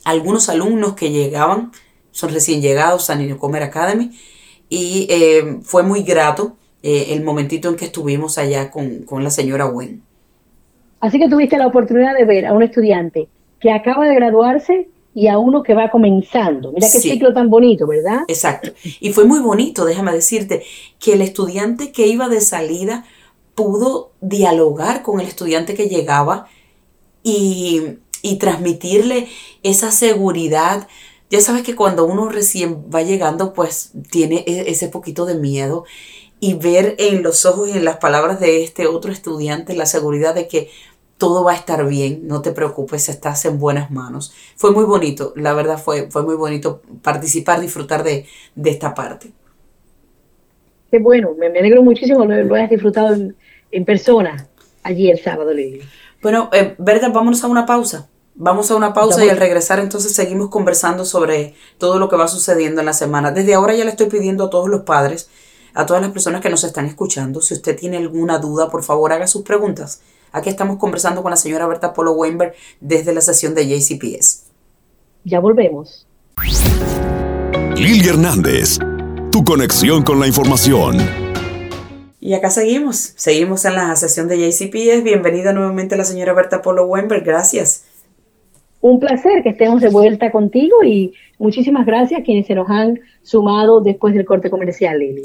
algunos 0.05 0.49
alumnos 0.49 0.95
que 0.95 1.11
llegaban, 1.11 1.73
son 2.11 2.33
recién 2.33 2.63
llegados 2.63 3.11
a 3.11 3.15
Niño 3.15 3.39
Comer 3.39 3.63
Academy 3.63 4.11
y 4.69 5.07
eh, 5.11 5.59
fue 5.63 5.83
muy 5.83 6.03
grato 6.03 6.57
el 6.83 7.23
momentito 7.25 7.69
en 7.69 7.77
que 7.77 7.85
estuvimos 7.85 8.39
allá 8.39 8.71
con, 8.71 9.05
la 9.23 9.29
señora 9.29 9.67
Wen. 9.67 10.03
Así 11.01 11.19
que 11.19 11.29
tuviste 11.29 11.59
la 11.59 11.67
oportunidad 11.67 12.15
de 12.15 12.25
ver 12.25 12.47
a 12.47 12.55
un 12.55 12.63
estudiante 12.63 13.29
que 13.61 13.71
acaba 13.71 14.09
de 14.09 14.15
graduarse 14.15 14.89
y 15.21 15.29
a 15.29 15.37
uno 15.37 15.63
que 15.63 15.75
va 15.75 15.91
comenzando. 15.91 16.73
Mira 16.73 16.89
qué 16.91 16.99
ciclo 16.99 17.35
tan 17.35 17.51
bonito, 17.51 17.87
¿verdad? 17.87 18.23
Exacto. 18.27 18.71
Y 19.01 19.13
fue 19.13 19.27
muy 19.27 19.41
bonito, 19.41 19.85
déjame 19.85 20.15
decirte, 20.15 20.63
que 20.99 21.13
el 21.13 21.21
estudiante 21.21 21.93
que 21.93 22.07
iba 22.07 22.31
de 22.31 22.41
salida 22.41 23.05
pudo 23.55 24.13
dialogar 24.23 25.03
con 25.03 25.21
el 25.21 25.27
estudiante 25.27 25.75
que 25.75 25.91
llegaba 25.91 26.47
y, 27.23 27.99
transmitirle 28.39 29.29
esa 29.63 29.93
seguridad. 29.93 30.89
Ya 31.29 31.43
sabes 31.43 31.65
que 31.65 31.77
cuando 31.77 32.07
uno 32.07 32.31
recién 32.31 32.87
va 32.93 33.03
llegando, 33.03 33.53
pues 33.53 33.93
tiene 34.11 34.43
e, 34.47 34.71
ese 34.71 34.89
poquito 34.89 35.27
de 35.27 35.35
miedo 35.35 35.85
y 36.41 36.55
ver 36.55 36.95
en 36.99 37.23
los 37.23 37.45
ojos 37.45 37.69
y 37.69 37.73
en 37.73 37.85
las 37.85 37.99
palabras 37.99 38.41
de 38.41 38.65
este 38.65 38.87
otro 38.87 39.13
estudiante 39.13 39.75
la 39.75 39.85
seguridad 39.85 40.35
de 40.35 40.49
que 40.49 40.71
todo 41.21 41.45
va 41.45 41.53
a 41.53 41.55
estar 41.55 41.87
bien, 41.87 42.27
no 42.27 42.41
te 42.41 42.51
preocupes, 42.51 43.11
estás 43.11 43.45
en 43.45 43.59
buenas 43.59 43.91
manos. 43.91 44.33
Fue 44.57 44.73
muy 44.73 44.85
bonito, 44.85 45.35
la 45.37 45.53
verdad 45.53 45.79
fue, 45.79 46.11
fue 46.11 46.23
muy 46.23 46.35
bonito 46.35 46.81
participar, 47.03 47.61
disfrutar 47.61 48.03
de, 48.03 48.25
esta 48.65 48.95
parte. 48.95 49.31
Qué 50.91 50.99
bueno, 50.99 51.37
me, 51.39 51.47
alegro 51.47 51.83
muchísimo, 51.83 52.25
lo, 52.25 52.43
lo 52.43 52.55
hayas 52.55 52.71
disfrutado 52.71 53.15
en, 53.15 53.37
en 53.71 53.85
persona 53.85 54.49
allí 54.83 55.11
el 55.11 55.21
sábado, 55.21 55.53
Lili. 55.53 55.83
Bueno, 56.23 56.49
eh, 56.55 56.75
vámonos 56.79 57.45
a 57.45 57.49
una 57.49 57.67
pausa. 57.67 58.09
Vamos 58.35 58.71
a 58.71 58.77
una 58.77 58.95
pausa 58.95 59.23
y 59.23 59.29
al 59.29 59.37
regresar 59.37 59.81
entonces 59.81 60.15
seguimos 60.15 60.49
conversando 60.49 61.05
sobre 61.05 61.55
todo 61.77 61.99
lo 61.99 62.09
que 62.09 62.17
va 62.17 62.29
sucediendo 62.29 62.81
en 62.81 62.87
la 62.87 62.95
semana. 62.95 63.33
Desde 63.33 63.53
ahora 63.53 63.75
ya 63.75 63.85
le 63.85 63.91
estoy 63.91 64.07
pidiendo 64.07 64.45
a 64.45 64.51
todos 64.51 64.71
los 64.71 64.83
padres, 64.83 65.29
a 65.75 65.85
todas 65.85 66.01
las 66.01 66.13
personas 66.13 66.41
que 66.41 66.49
nos 66.49 66.65
están 66.65 66.87
escuchando, 66.87 67.43
si 67.43 67.53
usted 67.53 67.77
tiene 67.77 67.99
alguna 67.99 68.39
duda, 68.39 68.71
por 68.71 68.83
favor 68.83 69.13
haga 69.13 69.27
sus 69.27 69.43
preguntas. 69.43 70.01
Aquí 70.33 70.49
estamos 70.49 70.77
conversando 70.77 71.23
con 71.23 71.31
la 71.31 71.37
señora 71.37 71.67
Berta 71.67 71.93
Polo 71.93 72.13
Weinberg 72.13 72.55
desde 72.81 73.13
la 73.13 73.21
sesión 73.21 73.55
de 73.55 73.67
JCPS. 73.67 74.45
Ya 75.25 75.41
volvemos. 75.41 76.07
Lili 77.77 78.09
Hernández, 78.09 78.79
tu 79.33 79.43
conexión 79.43 80.05
con 80.05 80.21
la 80.21 80.29
información. 80.29 80.99
Y 82.21 82.35
acá 82.35 82.51
seguimos, 82.51 83.15
seguimos 83.17 83.65
en 83.65 83.75
la 83.75 83.97
sesión 83.97 84.29
de 84.29 84.39
JCPS. 84.39 85.03
Bienvenida 85.03 85.53
nuevamente 85.53 85.97
la 85.97 86.05
señora 86.05 86.33
Berta 86.33 86.63
Polo 86.63 86.85
Wember, 86.87 87.23
gracias. 87.23 87.87
Un 88.81 89.01
placer 89.01 89.43
que 89.43 89.51
estemos 89.51 89.81
de 89.81 89.91
vuelta 89.91 90.31
contigo 90.31 90.85
y 90.85 91.13
muchísimas 91.39 91.85
gracias 91.85 92.21
a 92.21 92.23
quienes 92.23 92.47
se 92.47 92.55
nos 92.55 92.71
han 92.71 93.01
sumado 93.23 93.81
después 93.81 94.15
del 94.15 94.25
corte 94.25 94.49
comercial, 94.49 95.01
Lili. 95.01 95.25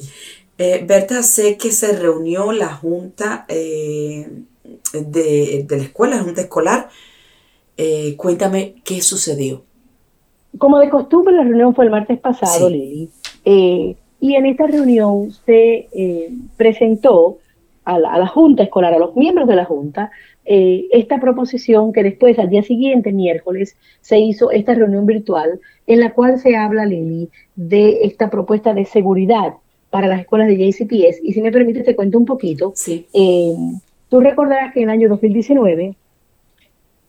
Eh, 0.58 0.84
Berta, 0.88 1.22
sé 1.22 1.58
que 1.58 1.72
se 1.72 1.96
reunió 1.96 2.52
la 2.52 2.74
junta 2.74 3.46
eh, 3.48 4.28
de, 4.94 5.66
la 5.70 5.84
escuela, 5.84 6.18
la 6.18 6.24
junta 6.24 6.42
escolar. 6.42 6.90
Eh, 7.78 8.16
cuéntame 8.18 8.76
qué 8.84 9.02
sucedió. 9.02 9.64
Como 10.58 10.80
de 10.80 10.90
costumbre, 10.90 11.36
la 11.36 11.44
reunión 11.44 11.76
fue 11.76 11.86
el 11.86 11.92
martes 11.92 12.20
pasado, 12.20 12.70
Lili. 12.70 13.10
Y 14.20 14.36
en 14.36 14.48
esta 14.48 14.66
reunión 14.66 15.32
se 15.46 15.88
eh, 15.94 16.34
presentó 16.58 17.38
a 17.84 18.00
la, 18.00 18.26
Junta 18.26 18.64
Escolar, 18.64 18.94
a 18.94 18.98
los 18.98 19.16
miembros 19.16 19.48
de 19.48 19.56
la 19.56 19.66
Junta, 19.66 20.10
eh, 20.46 20.88
esta 20.92 21.20
proposición 21.20 21.94
que 21.94 22.02
después, 22.02 22.40
al 22.40 22.50
día 22.50 22.64
siguiente, 22.64 23.12
miércoles, 23.12 23.76
se 24.02 24.18
hizo 24.18 24.50
esta 24.50 24.74
reunión 24.74 25.06
virtual 25.06 25.60
en 25.86 26.00
la 26.00 26.14
cual 26.14 26.40
se 26.40 26.56
habla, 26.56 26.86
Lili, 26.86 27.30
de 27.56 28.00
esta 28.02 28.32
propuesta 28.32 28.74
de 28.74 28.86
seguridad 28.86 29.54
para 29.92 30.08
las 30.08 30.22
escuelas 30.22 30.48
de 30.48 30.58
JCPS. 30.58 31.20
Y 31.22 31.34
si 31.34 31.44
me 31.44 31.52
permite, 31.52 31.84
te 31.84 31.96
cuento 31.96 32.18
un 32.18 32.26
poquito. 32.26 32.74
Sí. 32.76 33.06
Eh, 34.16 34.20
tú 34.20 34.22
recordarás 34.22 34.74
que 34.74 34.82
en 34.82 34.90
el 34.90 34.94
año 34.94 35.10
2019, 35.10 35.96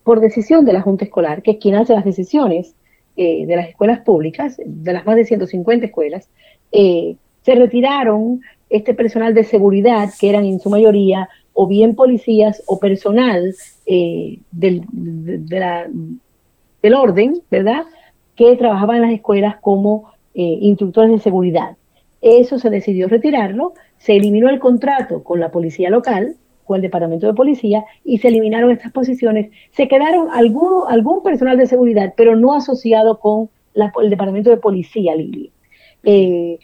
por 0.03 0.19
decisión 0.19 0.65
de 0.65 0.73
la 0.73 0.81
Junta 0.81 1.05
Escolar, 1.05 1.41
que 1.41 1.51
es 1.51 1.57
quien 1.57 1.75
hace 1.75 1.93
las 1.93 2.05
decisiones 2.05 2.73
de 3.15 3.55
las 3.55 3.67
escuelas 3.67 4.01
públicas, 4.01 4.61
de 4.63 4.93
las 4.93 5.03
más 5.03 5.15
de 5.15 5.25
150 5.25 5.87
escuelas, 5.87 6.29
eh, 6.71 7.15
se 7.41 7.55
retiraron 7.55 8.41
este 8.69 8.93
personal 8.93 9.33
de 9.33 9.43
seguridad, 9.43 10.09
que 10.19 10.29
eran 10.29 10.45
en 10.45 10.59
su 10.59 10.69
mayoría 10.69 11.29
o 11.53 11.67
bien 11.67 11.95
policías 11.95 12.61
o 12.67 12.79
personal 12.79 13.55
eh, 13.85 14.39
del, 14.51 14.83
del 16.81 16.93
orden, 16.93 17.41
¿verdad? 17.49 17.85
Que 18.35 18.55
trabajaban 18.57 18.97
en 18.97 19.01
las 19.03 19.13
escuelas 19.13 19.55
como 19.61 20.11
eh, 20.35 20.57
instructores 20.61 21.11
de 21.11 21.19
seguridad. 21.19 21.77
Eso 22.21 22.59
se 22.59 22.69
decidió 22.69 23.07
retirarlo, 23.07 23.73
se 23.97 24.17
eliminó 24.17 24.49
el 24.49 24.59
contrato 24.59 25.23
con 25.23 25.39
la 25.39 25.49
policía 25.49 25.89
local, 25.89 26.35
con 26.67 26.75
el 26.75 26.81
departamento 26.81 27.25
de 27.25 27.33
policía, 27.33 27.85
y 28.03 28.17
se 28.19 28.27
eliminaron 28.27 28.71
estas 28.71 28.91
posiciones. 28.91 29.49
Se 29.71 29.87
quedaron 29.87 30.29
alguno, 30.31 30.87
algún 30.87 31.23
personal 31.23 31.57
de 31.57 31.65
seguridad, 31.65 32.13
pero 32.15 32.35
no 32.35 32.53
asociado 32.53 33.19
con 33.19 33.49
el 33.75 34.09
departamento 34.09 34.49
de 34.49 34.57
policía, 34.57 35.15
Lili. 35.15 35.51
Eh, 36.03 36.59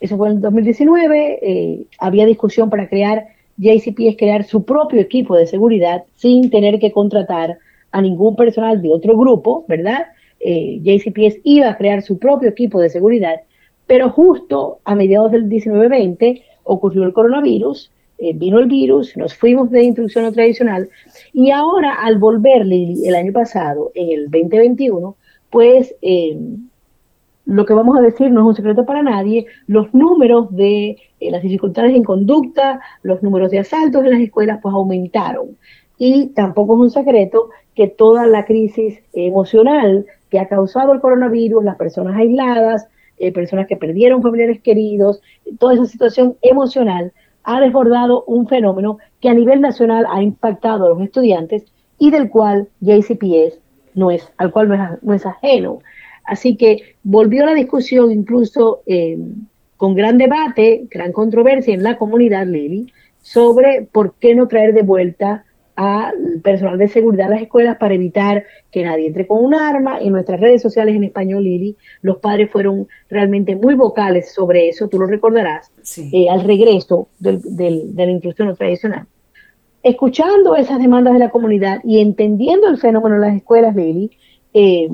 eso 0.00 0.16
fue 0.16 0.28
en 0.28 0.36
el 0.36 0.40
2019, 0.40 1.38
eh, 1.42 1.86
había 1.98 2.24
discusión 2.24 2.70
para 2.70 2.88
crear 2.88 3.26
JCP 3.58 4.08
es 4.08 4.16
crear 4.16 4.44
su 4.44 4.64
propio 4.64 5.00
equipo 5.00 5.36
de 5.36 5.46
seguridad 5.46 6.04
sin 6.14 6.48
tener 6.48 6.78
que 6.78 6.92
contratar 6.92 7.58
a 7.90 8.00
ningún 8.00 8.36
personal 8.36 8.80
de 8.80 8.90
otro 8.90 9.16
grupo, 9.18 9.64
¿verdad? 9.66 10.06
Eh, 10.40 10.78
JCPS 10.82 11.40
iba 11.42 11.68
a 11.68 11.76
crear 11.76 12.02
su 12.02 12.18
propio 12.18 12.48
equipo 12.48 12.80
de 12.80 12.88
seguridad, 12.88 13.40
pero 13.86 14.10
justo 14.10 14.78
a 14.84 14.94
mediados 14.94 15.32
del 15.32 15.48
19-20 15.48 16.42
ocurrió 16.62 17.02
el 17.02 17.12
coronavirus, 17.12 17.90
eh, 18.20 18.32
vino 18.34 18.58
el 18.58 18.66
virus, 18.66 19.16
nos 19.16 19.32
fuimos 19.36 19.70
de 19.70 19.84
instrucción 19.84 20.24
no 20.24 20.32
tradicional 20.32 20.88
y 21.32 21.52
ahora 21.52 21.94
al 21.94 22.18
volver 22.18 22.62
el 22.62 23.14
año 23.14 23.32
pasado, 23.32 23.92
en 23.94 24.10
el 24.10 24.24
2021, 24.24 25.14
pues 25.50 25.94
eh, 26.02 26.36
lo 27.44 27.64
que 27.64 27.74
vamos 27.74 27.96
a 27.96 28.00
decir 28.00 28.32
no 28.32 28.40
es 28.40 28.46
un 28.46 28.56
secreto 28.56 28.84
para 28.84 29.04
nadie, 29.04 29.46
los 29.68 29.94
números 29.94 30.48
de 30.50 30.96
eh, 31.20 31.30
las 31.30 31.42
dificultades 31.42 31.94
en 31.94 32.02
conducta, 32.02 32.80
los 33.04 33.22
números 33.22 33.52
de 33.52 33.60
asaltos 33.60 34.02
en 34.02 34.10
las 34.10 34.20
escuelas, 34.20 34.58
pues 34.60 34.74
aumentaron. 34.74 35.56
Y 35.96 36.30
tampoco 36.30 36.74
es 36.74 36.80
un 36.80 36.90
secreto 36.90 37.50
que 37.76 37.86
toda 37.86 38.26
la 38.26 38.44
crisis 38.46 38.98
emocional 39.12 40.06
que 40.28 40.40
ha 40.40 40.48
causado 40.48 40.92
el 40.92 41.00
coronavirus, 41.00 41.62
las 41.62 41.76
personas 41.76 42.16
aisladas, 42.16 42.88
personas 43.34 43.66
que 43.66 43.76
perdieron 43.76 44.22
familiares 44.22 44.60
queridos, 44.60 45.20
toda 45.58 45.74
esa 45.74 45.86
situación 45.86 46.36
emocional 46.40 47.12
ha 47.44 47.60
desbordado 47.60 48.24
un 48.24 48.46
fenómeno 48.46 48.98
que 49.20 49.28
a 49.28 49.34
nivel 49.34 49.60
nacional 49.60 50.06
ha 50.10 50.22
impactado 50.22 50.86
a 50.86 50.88
los 50.90 51.00
estudiantes 51.00 51.64
y 51.98 52.10
del 52.10 52.28
cual 52.28 52.68
JCPS 52.80 53.58
no 53.94 54.10
es, 54.10 54.30
al 54.36 54.52
cual 54.52 54.98
no 55.02 55.14
es 55.14 55.26
ajeno. 55.26 55.80
Así 56.24 56.56
que 56.56 56.96
volvió 57.02 57.46
la 57.46 57.54
discusión 57.54 58.12
incluso 58.12 58.82
eh, 58.86 59.18
con 59.76 59.94
gran 59.94 60.18
debate, 60.18 60.86
gran 60.90 61.12
controversia 61.12 61.74
en 61.74 61.82
la 61.82 61.96
comunidad, 61.96 62.46
Lili, 62.46 62.92
sobre 63.22 63.88
por 63.90 64.14
qué 64.14 64.34
no 64.34 64.46
traer 64.46 64.74
de 64.74 64.82
vuelta 64.82 65.44
al 65.80 66.40
personal 66.42 66.76
de 66.76 66.88
seguridad 66.88 67.28
a 67.28 67.30
las 67.30 67.42
escuelas 67.42 67.76
para 67.76 67.94
evitar 67.94 68.44
que 68.72 68.82
nadie 68.82 69.06
entre 69.06 69.28
con 69.28 69.44
un 69.44 69.54
arma. 69.54 70.00
En 70.00 70.10
nuestras 70.10 70.40
redes 70.40 70.60
sociales 70.60 70.96
en 70.96 71.04
español, 71.04 71.44
Lili, 71.44 71.76
los 72.02 72.16
padres 72.16 72.50
fueron 72.50 72.88
realmente 73.08 73.54
muy 73.54 73.76
vocales 73.76 74.34
sobre 74.34 74.68
eso, 74.68 74.88
tú 74.88 74.98
lo 74.98 75.06
recordarás, 75.06 75.70
eh, 76.12 76.28
al 76.28 76.42
regreso 76.42 77.06
del, 77.20 77.40
de 77.54 78.06
la 78.06 78.10
instrucción 78.10 78.56
tradicional. 78.56 79.06
Escuchando 79.84 80.56
esas 80.56 80.80
demandas 80.80 81.12
de 81.12 81.20
la 81.20 81.30
comunidad 81.30 81.78
y 81.84 82.00
entendiendo 82.00 82.66
el 82.66 82.78
fenómeno 82.78 83.14
en 83.14 83.20
las 83.20 83.36
escuelas, 83.36 83.76
Lili, 83.76 84.10
eh, 84.54 84.88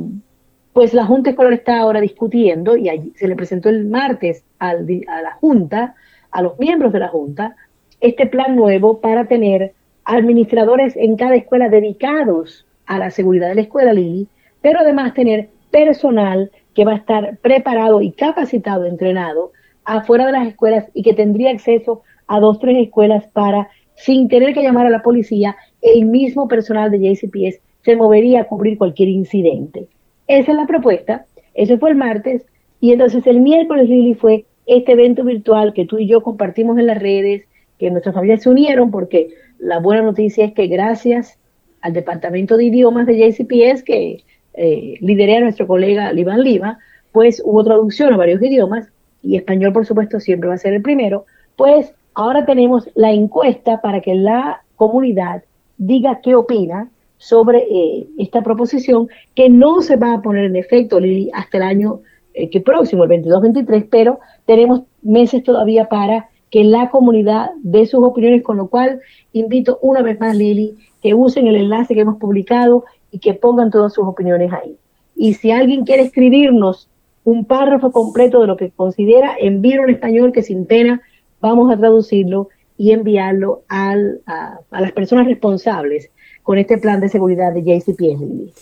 pues 0.75 0.93
la 0.93 1.07
Junta 1.07 1.31
Escolar 1.31 1.55
está 1.55 1.81
ahora 1.81 2.03
discutiendo 2.03 2.77
y 2.77 3.15
se 3.17 3.27
le 3.27 3.37
presentó 3.37 3.71
el 3.71 3.87
martes 3.87 4.45
a 4.59 4.75
la 4.75 5.33
Junta, 5.41 5.95
a 6.31 6.43
los 6.43 6.59
miembros 6.59 6.93
de 6.93 6.99
la 6.99 7.09
Junta, 7.09 7.57
este 8.03 8.27
plan 8.27 8.55
nuevo 8.55 9.01
para 9.01 9.25
tener 9.25 9.73
administradores 10.05 10.97
en 10.97 11.17
cada 11.17 11.37
escuela 11.37 11.69
dedicados 11.69 12.67
a 12.87 12.99
la 12.99 13.11
seguridad 13.11 13.49
de 13.49 13.55
la 13.57 13.61
escuela, 13.63 13.93
Lili, 13.93 14.29
pero 14.61 14.81
además 14.81 15.15
tener 15.15 15.49
personal 15.71 16.51
que 16.75 16.85
va 16.85 16.93
a 16.93 16.97
estar 16.97 17.39
preparado 17.39 18.01
y 18.01 18.13
capacitado, 18.13 18.87
entrenado 18.87 19.53
afuera 19.85 20.27
de 20.27 20.33
las 20.33 20.49
escuelas 20.49 20.87
y 20.95 21.03
que 21.03 21.15
tendría 21.15 21.51
acceso 21.51 22.03
a 22.27 22.41
dos, 22.41 22.59
tres 22.59 22.77
escuelas 22.79 23.27
para, 23.33 23.69
sin 23.97 24.29
tener 24.29 24.55
que 24.55 24.63
llamar 24.63 24.87
a 24.87 24.91
la 24.91 25.03
policía, 25.03 25.57
el 25.83 26.07
mismo 26.07 26.49
personal 26.49 26.91
de 26.91 26.99
JCPS 26.99 27.61
se 27.83 27.97
movería 27.97 28.43
a 28.43 28.45
cubrir 28.45 28.79
cualquier 28.79 29.11
incidente. 29.11 29.89
Esa 30.27 30.53
es 30.53 30.57
la 30.57 30.67
propuesta. 30.67 31.27
Eso 31.55 31.79
fue 31.79 31.91
el 31.91 31.97
martes. 31.97 32.47
Y 32.81 32.93
entonces 32.93 33.27
el 33.27 33.41
miércoles, 33.41 33.89
Lili, 33.89 34.15
fue 34.15 34.47
este 34.67 34.93
evento 34.93 35.25
virtual 35.25 35.75
que 35.75 35.87
tú 35.87 35.99
y 35.99 36.07
yo 36.07 36.23
compartimos 36.23 36.79
en 36.79 36.87
las 36.87 36.99
redes, 36.99 37.45
que 37.79 37.91
nuestras 37.91 38.15
familias 38.15 38.43
se 38.43 38.51
unieron, 38.51 38.91
porque 38.91 39.29
la 39.65 39.79
buena 39.79 40.03
noticia 40.03 40.45
es 40.45 40.53
que 40.53 40.67
gracias 40.67 41.39
al 41.81 41.95
Departamento 41.95 42.57
de 42.57 42.65
Idiomas 42.65 43.07
de 43.07 43.17
JCPS, 43.17 43.83
que 43.83 44.25
eh, 44.55 44.95
lideré 45.01 45.39
a 45.39 45.41
nuestro 45.41 45.67
colega 45.67 46.13
Liban 46.13 46.43
Lima, 46.43 46.79
pues 47.13 47.43
hubo 47.45 47.65
traducción 47.65 48.13
a 48.13 48.17
varios 48.17 48.43
idiomas, 48.43 48.89
y 49.23 49.37
español, 49.37 49.73
por 49.73 49.87
supuesto, 49.87 50.21
siempre 50.21 50.49
va 50.49 50.55
a 50.55 50.59
ser 50.59 50.75
el 50.75 50.83
primero, 50.83 51.25
pues 51.57 51.95
ahora 52.15 52.45
tenemos 52.45 52.89
la 52.95 53.11
encuesta 53.11 53.81
para 53.81 54.03
que 54.03 54.15
la 54.15 54.63
comunidad 54.77 55.45
diga 55.79 56.21
qué 56.23 56.35
opina 56.35 56.91
sobre 57.17 57.61
eh, 57.71 58.07
esta 58.19 58.43
proposición 58.43 59.09
que 59.35 59.49
no 59.49 59.81
se 59.81 59.97
va 59.97 60.13
a 60.13 60.23
poner 60.23 60.45
en 60.45 60.57
efecto, 60.57 61.01
Lili, 61.01 61.31
hasta 61.33 61.57
el 61.57 61.63
año 61.63 62.01
eh, 62.35 62.51
que 62.51 62.61
próximo, 62.61 63.05
el 63.05 63.11
22-23, 63.11 63.89
pero 63.91 64.21
tenemos 64.45 64.83
meses 65.03 65.43
todavía 65.43 65.89
para 65.89 66.29
que 66.51 66.65
la 66.65 66.91
comunidad 66.91 67.51
dé 67.63 67.87
sus 67.87 68.05
opiniones, 68.05 68.43
con 68.43 68.57
lo 68.57 68.69
cual 68.69 69.01
invito 69.33 69.79
una 69.83 70.03
vez 70.03 70.19
más, 70.21 70.37
Lili, 70.37 70.77
que 71.03 71.15
usen 71.15 71.47
el 71.47 71.57
enlace 71.57 71.95
que 71.95 72.01
hemos 72.01 72.19
publicado 72.19 72.85
y 73.11 73.19
que 73.19 73.35
pongan 73.35 73.71
todas 73.71 73.93
sus 73.93 74.07
opiniones 74.07 74.53
ahí. 74.53 74.77
Y 75.17 75.35
si 75.35 75.51
alguien 75.51 75.85
quiere 75.85 76.03
escribirnos 76.03 76.89
un 77.25 77.45
párrafo 77.45 77.93
completo 77.93 78.41
de 78.41 78.47
lo 78.47 78.57
que 78.57 78.71
considera, 78.71 79.37
envíelo 79.41 79.85
en 79.85 79.91
español 79.91 80.33
que 80.33 80.43
sin 80.43 80.67
pena 80.67 81.03
vamos 81.41 81.73
a 81.73 81.77
traducirlo 81.77 82.49
y 82.77 82.93
enviarlo 82.93 83.63
al, 83.69 84.21
a, 84.27 84.59
a 84.71 84.81
las 84.81 84.93
personas 84.93 85.27
responsables 85.27 86.11
con 86.43 86.59
este 86.59 86.79
plan 86.79 87.01
de 87.01 87.09
seguridad 87.09 87.53
de 87.53 87.63
JCPS. 87.63 88.55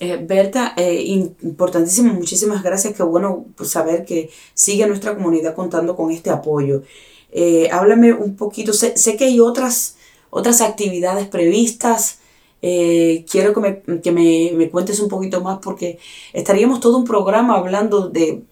Eh, 0.00 0.16
Berta, 0.20 0.74
eh, 0.76 1.00
importantísimo, 1.42 2.12
muchísimas 2.12 2.64
gracias. 2.64 2.94
Qué 2.94 3.04
bueno 3.04 3.44
pues, 3.56 3.70
saber 3.70 4.04
que 4.04 4.30
sigue 4.52 4.84
nuestra 4.88 5.14
comunidad 5.14 5.54
contando 5.54 5.94
con 5.94 6.10
este 6.10 6.28
apoyo. 6.28 6.82
Eh, 7.32 7.68
háblame 7.72 8.12
un 8.12 8.36
poquito, 8.36 8.72
sé, 8.72 8.94
que 9.16 9.24
hay 9.24 9.40
otras, 9.40 9.96
otras 10.30 10.60
actividades 10.60 11.26
previstas. 11.26 12.20
Eh, 12.60 13.24
quiero 13.28 13.54
que, 13.54 13.60
me, 13.60 14.00
que 14.00 14.12
me, 14.12 14.52
me, 14.54 14.70
cuentes 14.70 15.00
un 15.00 15.08
poquito 15.08 15.40
más 15.40 15.58
porque 15.60 15.98
estaríamos 16.32 16.78
todo 16.78 16.96
un 16.98 17.04
programa 17.04 17.56
hablando 17.56 18.08
de 18.08 18.42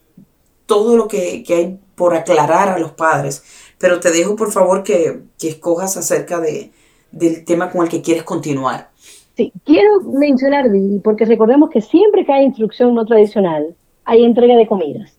todo 0.66 0.96
lo 0.96 1.06
que, 1.06 1.44
que, 1.44 1.54
hay 1.54 1.78
por 1.94 2.14
aclarar 2.14 2.70
a 2.70 2.78
los 2.78 2.92
padres. 2.92 3.44
Pero 3.78 4.00
te 4.00 4.10
dejo 4.10 4.34
por 4.34 4.50
favor 4.50 4.82
que, 4.82 5.20
que 5.38 5.48
escojas 5.50 5.96
acerca 5.96 6.40
de, 6.40 6.72
del 7.12 7.44
tema 7.44 7.70
con 7.70 7.82
el 7.82 7.88
que 7.88 8.02
quieres 8.02 8.24
continuar. 8.24 8.90
Sí, 9.36 9.52
quiero 9.64 10.00
mencionar, 10.00 10.66
porque 11.02 11.24
recordemos 11.24 11.70
que 11.70 11.80
siempre 11.80 12.24
que 12.24 12.32
hay 12.32 12.44
instrucción 12.44 12.94
no 12.94 13.06
tradicional, 13.06 13.74
hay 14.04 14.24
entrega 14.24 14.56
de 14.56 14.66
comidas. 14.66 15.12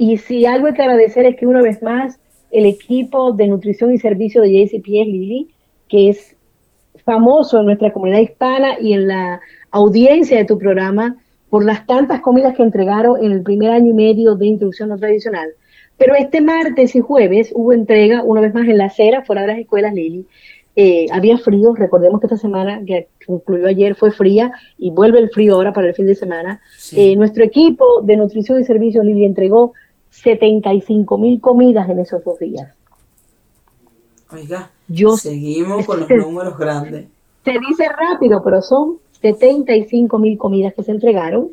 Y 0.00 0.16
si 0.16 0.46
algo 0.46 0.66
hay 0.66 0.72
que 0.72 0.80
agradecer 0.80 1.26
es 1.26 1.36
que 1.36 1.46
una 1.46 1.60
vez 1.60 1.82
más 1.82 2.18
el 2.50 2.64
equipo 2.64 3.32
de 3.32 3.48
nutrición 3.48 3.92
y 3.92 3.98
servicio 3.98 4.40
de 4.40 4.50
JCPS 4.50 5.06
Lili, 5.06 5.50
que 5.90 6.08
es 6.08 6.36
famoso 7.04 7.60
en 7.60 7.66
nuestra 7.66 7.92
comunidad 7.92 8.20
hispana 8.20 8.80
y 8.80 8.94
en 8.94 9.08
la 9.08 9.42
audiencia 9.70 10.38
de 10.38 10.46
tu 10.46 10.56
programa 10.56 11.18
por 11.50 11.66
las 11.66 11.86
tantas 11.86 12.22
comidas 12.22 12.56
que 12.56 12.62
entregaron 12.62 13.22
en 13.22 13.32
el 13.32 13.42
primer 13.42 13.72
año 13.72 13.90
y 13.90 13.92
medio 13.92 14.36
de 14.36 14.46
instrucción 14.46 14.88
no 14.88 14.96
tradicional, 14.96 15.50
pero 15.98 16.14
este 16.14 16.40
martes 16.40 16.96
y 16.96 17.00
jueves 17.00 17.52
hubo 17.54 17.74
entrega, 17.74 18.22
una 18.22 18.40
vez 18.40 18.54
más 18.54 18.66
en 18.68 18.78
la 18.78 18.86
acera, 18.86 19.22
fuera 19.26 19.42
de 19.42 19.48
las 19.48 19.58
escuelas 19.58 19.92
Lili. 19.92 20.24
Eh, 20.76 21.08
había 21.12 21.36
frío, 21.36 21.74
recordemos 21.74 22.20
que 22.20 22.26
esta 22.26 22.38
semana 22.38 22.80
que 22.86 23.08
concluyó 23.26 23.66
ayer 23.66 23.94
fue 23.96 24.12
fría 24.12 24.50
y 24.78 24.90
vuelve 24.92 25.18
el 25.18 25.28
frío 25.28 25.56
ahora 25.56 25.74
para 25.74 25.88
el 25.88 25.94
fin 25.94 26.06
de 26.06 26.14
semana. 26.14 26.62
Eh, 26.96 27.16
nuestro 27.16 27.44
equipo 27.44 28.00
de 28.00 28.16
nutrición 28.16 28.58
y 28.58 28.64
servicios 28.64 29.04
Lili 29.04 29.26
entregó 29.26 29.74
75 30.10 31.18
mil 31.18 31.40
comidas 31.40 31.88
en 31.88 32.00
esos 32.00 32.22
dos 32.24 32.38
días. 32.38 32.74
Oiga, 34.32 34.70
Yo, 34.86 35.16
seguimos 35.16 35.86
con 35.86 36.00
los 36.00 36.08
números 36.08 36.56
grandes. 36.56 37.06
Se 37.44 37.52
dice 37.52 37.88
rápido, 37.88 38.42
pero 38.44 38.62
son 38.62 38.98
75 39.22 40.18
mil 40.18 40.38
comidas 40.38 40.74
que 40.74 40.82
se 40.82 40.92
entregaron. 40.92 41.48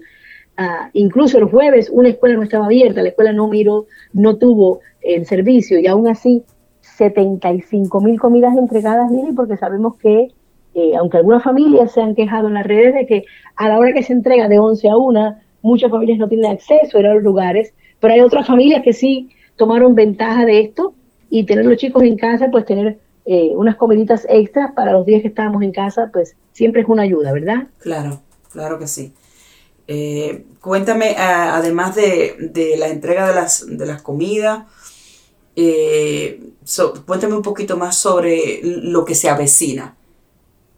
Ah, 0.57 0.89
incluso 0.93 1.37
el 1.37 1.45
jueves 1.45 1.89
una 1.91 2.09
escuela 2.09 2.35
no 2.35 2.43
estaba 2.43 2.65
abierta, 2.65 3.01
la 3.01 3.09
escuela 3.09 3.31
no 3.31 3.47
miró, 3.47 3.85
no 4.13 4.37
tuvo 4.37 4.79
el 5.01 5.25
servicio 5.25 5.79
y 5.79 5.85
aún 5.85 6.07
así 6.07 6.43
75 6.81 8.01
mil 8.01 8.19
comidas 8.19 8.57
entregadas, 8.57 9.11
Lili, 9.11 9.33
porque 9.33 9.55
sabemos 9.55 9.97
que, 9.97 10.29
eh, 10.73 10.95
aunque 10.97 11.17
algunas 11.17 11.43
familias 11.43 11.91
se 11.91 12.01
han 12.01 12.15
quejado 12.15 12.47
en 12.47 12.55
las 12.55 12.65
redes 12.65 12.95
de 12.95 13.05
que 13.05 13.25
a 13.55 13.69
la 13.69 13.77
hora 13.77 13.93
que 13.93 14.01
se 14.01 14.13
entrega 14.13 14.47
de 14.47 14.57
11 14.57 14.89
a 14.89 14.97
1, 14.97 15.35
muchas 15.61 15.91
familias 15.91 16.17
no 16.17 16.27
tienen 16.27 16.51
acceso 16.51 16.97
a 16.97 17.01
los 17.01 17.21
lugares, 17.21 17.73
pero 17.99 18.13
hay 18.13 18.21
otras 18.21 18.47
familias 18.47 18.81
que 18.83 18.93
sí 18.93 19.29
tomaron 19.55 19.95
ventaja 19.95 20.45
de 20.45 20.61
esto 20.61 20.93
y 21.29 21.45
tener 21.45 21.65
los 21.65 21.77
chicos 21.77 22.03
en 22.03 22.17
casa, 22.17 22.49
pues 22.51 22.65
tener 22.65 22.97
eh, 23.25 23.51
unas 23.55 23.75
comiditas 23.75 24.25
extras 24.29 24.71
para 24.73 24.93
los 24.93 25.05
días 25.05 25.21
que 25.21 25.27
estábamos 25.27 25.61
en 25.61 25.71
casa, 25.71 26.09
pues 26.13 26.35
siempre 26.53 26.81
es 26.81 26.87
una 26.87 27.03
ayuda, 27.03 27.33
¿verdad? 27.33 27.67
Claro, 27.79 28.21
claro 28.51 28.79
que 28.79 28.87
sí. 28.87 29.11
Eh, 29.87 30.45
cuéntame, 30.61 31.15
además 31.17 31.95
de, 31.95 32.75
la 32.77 32.87
entrega 32.87 33.27
de 33.27 33.35
las, 33.35 33.65
de 33.67 33.85
las 33.85 34.01
comidas, 34.01 34.63
eh, 35.55 36.39
cuéntame 37.05 37.35
un 37.35 37.41
poquito 37.41 37.77
más 37.77 37.97
sobre 37.97 38.61
lo 38.63 39.03
que 39.05 39.15
se 39.15 39.29
avecina. 39.29 39.95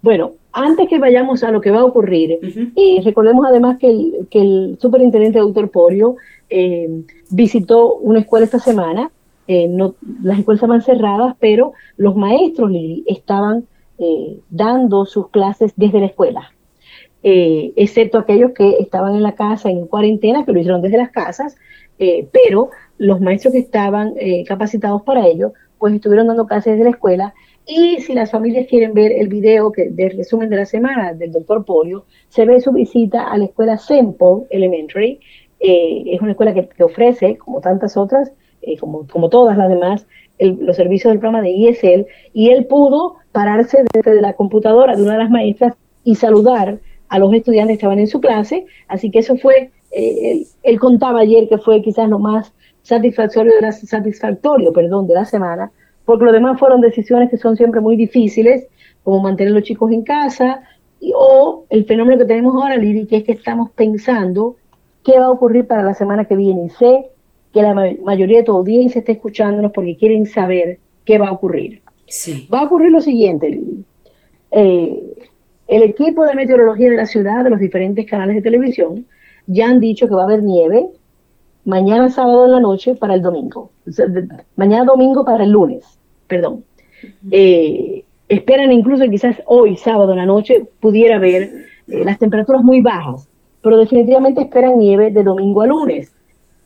Bueno, 0.01 0.33
antes 0.51 0.87
que 0.87 0.99
vayamos 0.99 1.43
a 1.43 1.51
lo 1.51 1.59
que 1.59 1.71
va 1.71 1.81
a 1.81 1.85
ocurrir, 1.85 2.39
y 2.75 3.01
recordemos 3.01 3.45
además 3.47 3.77
que 3.79 3.89
el, 3.89 4.27
que 4.31 4.41
el 4.41 4.77
superintendente 4.79 5.39
doctor 5.39 5.69
Porio 5.69 6.15
eh, 6.49 7.03
visitó 7.29 7.95
una 7.95 8.19
escuela 8.19 8.45
esta 8.45 8.59
semana 8.59 9.11
eh, 9.47 9.67
las 10.21 10.37
escuelas 10.37 10.61
estaban 10.61 10.81
cerradas, 10.83 11.35
pero 11.39 11.73
los 11.97 12.15
maestros, 12.15 12.71
estaban 13.07 13.65
eh, 13.97 14.37
dando 14.51 15.05
sus 15.05 15.29
clases 15.29 15.73
desde 15.75 15.99
la 15.99 16.05
escuela. 16.05 16.53
Excepto 17.23 18.19
aquellos 18.19 18.51
que 18.51 18.77
estaban 18.79 19.15
en 19.15 19.23
la 19.23 19.33
casa 19.33 19.69
en 19.69 19.87
cuarentena, 19.87 20.45
que 20.45 20.53
lo 20.53 20.59
hicieron 20.59 20.83
desde 20.83 20.99
las 20.99 21.09
casas, 21.09 21.57
pero 21.97 22.69
los 22.99 23.19
maestros 23.19 23.53
que 23.53 23.59
estaban 23.59 24.13
capacitados 24.47 25.01
para 25.01 25.27
ello, 25.27 25.53
pues 25.79 25.95
estuvieron 25.95 26.27
dando 26.27 26.45
clases 26.45 26.73
desde 26.73 26.83
la 26.83 26.91
escuela. 26.91 27.33
Y 27.65 28.01
si 28.01 28.13
las 28.13 28.31
familias 28.31 28.67
quieren 28.67 28.93
ver 28.93 29.11
el 29.11 29.27
video 29.27 29.71
que, 29.71 29.89
del 29.89 30.17
resumen 30.17 30.49
de 30.49 30.57
la 30.57 30.65
semana 30.65 31.13
del 31.13 31.31
doctor 31.31 31.65
Polio, 31.65 32.05
se 32.27 32.45
ve 32.45 32.59
su 32.61 32.71
visita 32.71 33.29
a 33.29 33.37
la 33.37 33.45
escuela 33.45 33.77
Semple 33.77 34.45
Elementary. 34.49 35.19
Es 35.59 36.21
una 36.21 36.31
escuela 36.31 36.53
que, 36.53 36.67
que 36.67 36.83
ofrece, 36.83 37.37
como 37.37 37.59
tantas 37.61 37.97
otras, 37.97 38.31
eh, 38.61 38.77
como, 38.77 39.07
como 39.07 39.29
todas 39.29 39.57
las 39.57 39.69
demás, 39.69 40.05
los 40.37 40.75
servicios 40.75 41.11
del 41.11 41.19
programa 41.19 41.41
de 41.41 41.51
ISL, 41.51 42.05
y 42.33 42.49
él 42.49 42.65
pudo 42.65 43.15
pararse 43.31 43.83
desde 43.93 44.21
la 44.21 44.33
computadora 44.33 44.95
de 44.95 45.03
una 45.03 45.13
de 45.13 45.19
las 45.19 45.29
maestras 45.29 45.75
y 46.03 46.15
saludar 46.15 46.79
a 47.09 47.19
los 47.19 47.33
estudiantes 47.33 47.73
que 47.73 47.79
estaban 47.79 47.99
en 47.99 48.07
su 48.07 48.21
clase, 48.21 48.65
así 48.87 49.11
que 49.11 49.19
eso 49.19 49.35
fue, 49.37 49.71
eh, 49.91 50.45
él, 50.63 50.79
contaba 50.79 51.21
ayer 51.21 51.49
que 51.49 51.57
fue 51.57 51.81
quizás 51.81 52.09
lo 52.09 52.19
más 52.19 52.53
satisfactorio 52.83 53.53
de 53.55 53.61
la, 53.61 53.71
satisfactorio, 53.71 54.71
perdón, 54.71 55.07
de 55.07 55.15
la 55.15 55.25
semana, 55.25 55.71
porque 56.05 56.25
lo 56.25 56.31
demás 56.31 56.59
fueron 56.59 56.81
decisiones 56.81 57.29
que 57.29 57.37
son 57.37 57.57
siempre 57.57 57.81
muy 57.81 57.95
difíciles, 57.95 58.67
como 59.03 59.21
mantener 59.21 59.53
a 59.53 59.55
los 59.55 59.63
chicos 59.63 59.91
en 59.91 60.03
casa, 60.03 60.61
o 61.15 61.65
el 61.69 61.85
fenómeno 61.85 62.17
que 62.17 62.25
tenemos 62.25 62.55
ahora, 62.55 62.77
Lili, 62.77 63.05
que 63.07 63.17
es 63.17 63.23
que 63.23 63.31
estamos 63.31 63.71
pensando 63.71 64.57
qué 65.03 65.19
va 65.19 65.25
a 65.25 65.31
ocurrir 65.31 65.67
para 65.67 65.83
la 65.83 65.93
semana 65.93 66.25
que 66.25 66.35
viene. 66.35 66.69
Sé 66.69 67.09
que 67.53 67.61
la 67.61 67.73
mayoría 67.73 68.39
de 68.39 68.43
tu 68.43 68.51
audiencia 68.51 68.99
esté 68.99 69.13
escuchándonos 69.13 69.71
porque 69.71 69.97
quieren 69.97 70.25
saber 70.25 70.79
qué 71.05 71.17
va 71.17 71.29
a 71.29 71.31
ocurrir. 71.31 71.81
Sí. 72.07 72.47
Va 72.53 72.61
a 72.61 72.63
ocurrir 72.63 72.91
lo 72.91 73.01
siguiente, 73.01 73.59
eh, 74.51 75.03
el 75.67 75.83
equipo 75.83 76.25
de 76.25 76.33
meteorología 76.33 76.89
de 76.89 76.95
la 76.95 77.05
ciudad, 77.05 77.43
de 77.43 77.51
los 77.51 77.59
diferentes 77.59 78.05
canales 78.09 78.35
de 78.35 78.41
televisión, 78.41 79.05
ya 79.45 79.67
han 79.67 79.79
dicho 79.79 80.07
que 80.07 80.15
va 80.15 80.21
a 80.21 80.25
haber 80.25 80.43
nieve 80.43 80.87
mañana 81.65 82.09
sábado 82.09 82.45
en 82.45 82.51
la 82.51 82.59
noche 82.59 82.95
para 82.95 83.13
el 83.13 83.21
domingo. 83.21 83.71
mañana 84.55 84.85
domingo 84.85 85.23
para 85.23 85.43
el 85.43 85.51
lunes, 85.51 85.85
perdón. 86.27 86.63
Eh, 87.31 88.03
esperan 88.27 88.71
incluso 88.71 89.07
quizás 89.09 89.41
hoy 89.45 89.77
sábado 89.77 90.11
en 90.11 90.17
la 90.17 90.25
noche 90.25 90.65
pudiera 90.79 91.17
haber 91.17 91.43
eh, 91.43 92.03
las 92.03 92.17
temperaturas 92.17 92.63
muy 92.63 92.81
bajas, 92.81 93.27
pero 93.61 93.77
definitivamente 93.77 94.41
esperan 94.41 94.77
nieve 94.77 95.11
de 95.11 95.23
domingo 95.23 95.61
a 95.61 95.67
lunes. 95.67 96.13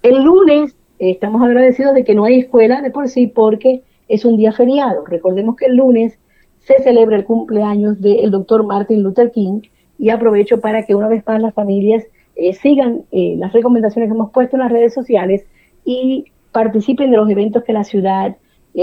El 0.01 0.23
lunes 0.23 0.75
eh, 0.99 1.11
estamos 1.11 1.41
agradecidos 1.41 1.93
de 1.93 2.03
que 2.03 2.15
no 2.15 2.25
hay 2.25 2.39
escuela 2.39 2.81
de 2.81 2.91
por 2.91 3.09
sí 3.09 3.27
porque 3.27 3.81
es 4.07 4.25
un 4.25 4.37
día 4.37 4.51
feriado. 4.51 5.05
Recordemos 5.05 5.55
que 5.55 5.65
el 5.65 5.75
lunes 5.75 6.19
se 6.59 6.81
celebra 6.83 7.15
el 7.15 7.25
cumpleaños 7.25 7.99
del 7.99 8.31
doctor 8.31 8.65
Martin 8.65 9.01
Luther 9.03 9.31
King 9.31 9.61
y 9.97 10.09
aprovecho 10.09 10.59
para 10.59 10.85
que 10.85 10.95
una 10.95 11.07
vez 11.07 11.23
más 11.25 11.41
las 11.41 11.53
familias 11.53 12.03
eh, 12.35 12.53
sigan 12.53 13.03
eh, 13.11 13.35
las 13.37 13.53
recomendaciones 13.53 14.09
que 14.09 14.15
hemos 14.15 14.31
puesto 14.31 14.55
en 14.55 14.61
las 14.61 14.71
redes 14.71 14.93
sociales 14.93 15.45
y 15.85 16.25
participen 16.51 17.11
de 17.11 17.17
los 17.17 17.29
eventos 17.29 17.63
que 17.63 17.73
la 17.73 17.83
ciudad 17.83 18.37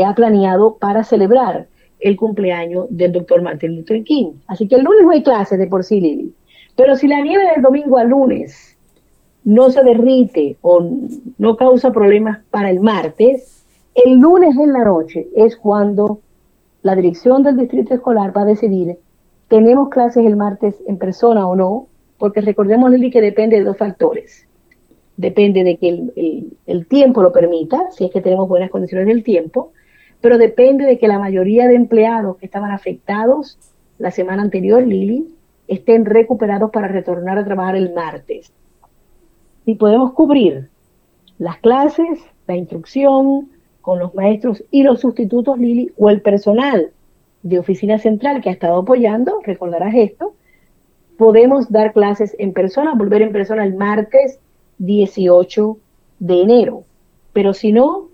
ha 0.04 0.14
planeado 0.14 0.76
para 0.76 1.02
celebrar 1.02 1.66
el 1.98 2.16
cumpleaños 2.16 2.86
del 2.90 3.12
doctor 3.12 3.42
Martin 3.42 3.76
Luther 3.76 4.02
King. 4.04 4.32
Así 4.46 4.68
que 4.68 4.76
el 4.76 4.84
lunes 4.84 5.02
no 5.02 5.10
hay 5.10 5.22
clases 5.22 5.58
de 5.58 5.66
por 5.66 5.84
sí, 5.84 6.00
Lili. 6.00 6.32
Pero 6.80 6.96
si 6.96 7.08
la 7.08 7.20
nieve 7.20 7.44
del 7.54 7.62
domingo 7.62 7.98
al 7.98 8.08
lunes 8.08 8.74
no 9.44 9.68
se 9.68 9.84
derrite 9.84 10.56
o 10.62 10.82
no 11.36 11.56
causa 11.56 11.92
problemas 11.92 12.38
para 12.50 12.70
el 12.70 12.80
martes, 12.80 13.66
el 13.94 14.14
lunes 14.14 14.56
en 14.56 14.72
la 14.72 14.86
noche 14.86 15.28
es 15.36 15.58
cuando 15.58 16.20
la 16.80 16.96
dirección 16.96 17.42
del 17.42 17.58
distrito 17.58 17.92
escolar 17.92 18.34
va 18.34 18.42
a 18.42 18.46
decidir, 18.46 18.96
tenemos 19.48 19.90
clases 19.90 20.24
el 20.24 20.36
martes 20.36 20.74
en 20.86 20.96
persona 20.96 21.46
o 21.46 21.54
no, 21.54 21.86
porque 22.16 22.40
recordemos, 22.40 22.90
Lili, 22.90 23.10
que 23.10 23.20
depende 23.20 23.58
de 23.58 23.64
dos 23.64 23.76
factores. 23.76 24.48
Depende 25.18 25.64
de 25.64 25.76
que 25.76 25.88
el, 25.90 26.56
el 26.64 26.86
tiempo 26.86 27.22
lo 27.22 27.30
permita, 27.30 27.90
si 27.90 28.06
es 28.06 28.10
que 28.10 28.22
tenemos 28.22 28.48
buenas 28.48 28.70
condiciones 28.70 29.06
del 29.06 29.22
tiempo, 29.22 29.74
pero 30.22 30.38
depende 30.38 30.86
de 30.86 30.98
que 30.98 31.08
la 31.08 31.18
mayoría 31.18 31.68
de 31.68 31.74
empleados 31.74 32.38
que 32.38 32.46
estaban 32.46 32.70
afectados 32.70 33.58
la 33.98 34.10
semana 34.10 34.40
anterior, 34.40 34.82
Lili, 34.82 35.26
estén 35.70 36.04
recuperados 36.04 36.70
para 36.72 36.88
retornar 36.88 37.38
a 37.38 37.44
trabajar 37.44 37.76
el 37.76 37.94
martes. 37.94 38.52
Si 39.64 39.76
podemos 39.76 40.12
cubrir 40.14 40.68
las 41.38 41.59
clases, 41.59 42.18
la 42.48 42.56
instrucción 42.56 43.48
con 43.80 44.00
los 44.00 44.12
maestros 44.14 44.64
y 44.72 44.83
los 44.83 45.00
sustitutos 45.00 45.59
Lili 45.59 45.92
o 45.96 46.11
el 46.11 46.22
personal 46.22 46.90
de 47.42 47.61
oficina 47.61 47.98
central 47.98 48.42
que 48.42 48.50
ha 48.50 48.52
estado 48.52 48.80
apoyando, 48.80 49.40
recordarás 49.44 49.94
esto, 49.94 50.35
podemos 51.16 51.70
dar 51.70 51.92
clases 51.92 52.35
en 52.40 52.52
persona, 52.52 52.94
volver 52.94 53.22
en 53.22 53.33
persona 53.33 53.64
el 53.64 53.74
martes 53.74 54.40
18 54.78 55.78
de 56.18 56.42
enero. 56.42 56.83
Pero 57.33 57.54
si 57.54 57.70
no, 57.70 58.09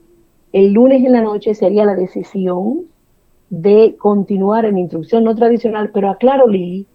el 0.53 0.73
lunes 0.73 1.03
en 1.03 1.12
la 1.12 1.23
noche 1.23 1.55
sería 1.55 1.87
la 1.87 1.95
decisión 1.95 2.83
de 3.49 3.97
continuar 3.99 4.66
en 4.66 4.77
instrucción 4.77 5.25
no 5.25 5.35
tradicional, 5.35 5.90
pero 5.95 6.11
aclaro 6.11 6.47
Lili, 6.47 6.87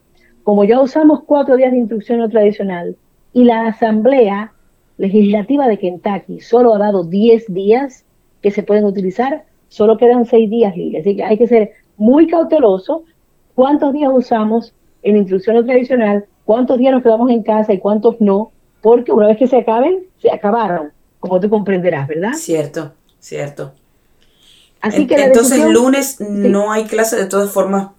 como 0.43 0.63
ya 0.63 0.81
usamos 0.81 1.21
cuatro 1.25 1.55
días 1.55 1.71
de 1.71 1.79
instrucción 1.79 2.19
no 2.19 2.29
tradicional, 2.29 2.95
y 3.33 3.43
la 3.43 3.67
Asamblea 3.67 4.53
Legislativa 4.97 5.67
de 5.67 5.79
Kentucky 5.79 6.41
solo 6.41 6.75
ha 6.75 6.79
dado 6.79 7.03
10 7.03 7.53
días 7.53 8.05
que 8.41 8.51
se 8.51 8.63
pueden 8.63 8.85
utilizar, 8.85 9.45
solo 9.67 9.97
quedan 9.97 10.25
6 10.25 10.49
días 10.49 10.75
libres. 10.75 11.01
Así 11.01 11.15
que 11.15 11.23
hay 11.23 11.37
que 11.37 11.47
ser 11.47 11.71
muy 11.97 12.27
cauteloso 12.27 13.03
cuántos 13.55 13.93
días 13.93 14.11
usamos 14.13 14.73
en 15.03 15.17
instrucción 15.17 15.65
tradicional, 15.65 16.25
cuántos 16.45 16.77
días 16.77 16.93
nos 16.93 17.03
quedamos 17.03 17.31
en 17.31 17.43
casa 17.43 17.73
y 17.73 17.79
cuántos 17.79 18.19
no, 18.19 18.51
porque 18.81 19.11
una 19.11 19.27
vez 19.27 19.37
que 19.37 19.47
se 19.47 19.57
acaben, 19.57 20.03
se 20.17 20.31
acabaron, 20.31 20.91
como 21.19 21.39
tú 21.39 21.49
comprenderás, 21.49 22.07
¿verdad? 22.07 22.33
Cierto, 22.33 22.93
cierto. 23.19 23.73
Así 24.81 25.05
que 25.05 25.13
Entonces, 25.13 25.59
el 25.59 25.73
lunes 25.73 26.19
no 26.19 26.71
hay 26.71 26.85
clase, 26.85 27.15
de 27.15 27.27
todas 27.27 27.51
formas, 27.51 27.89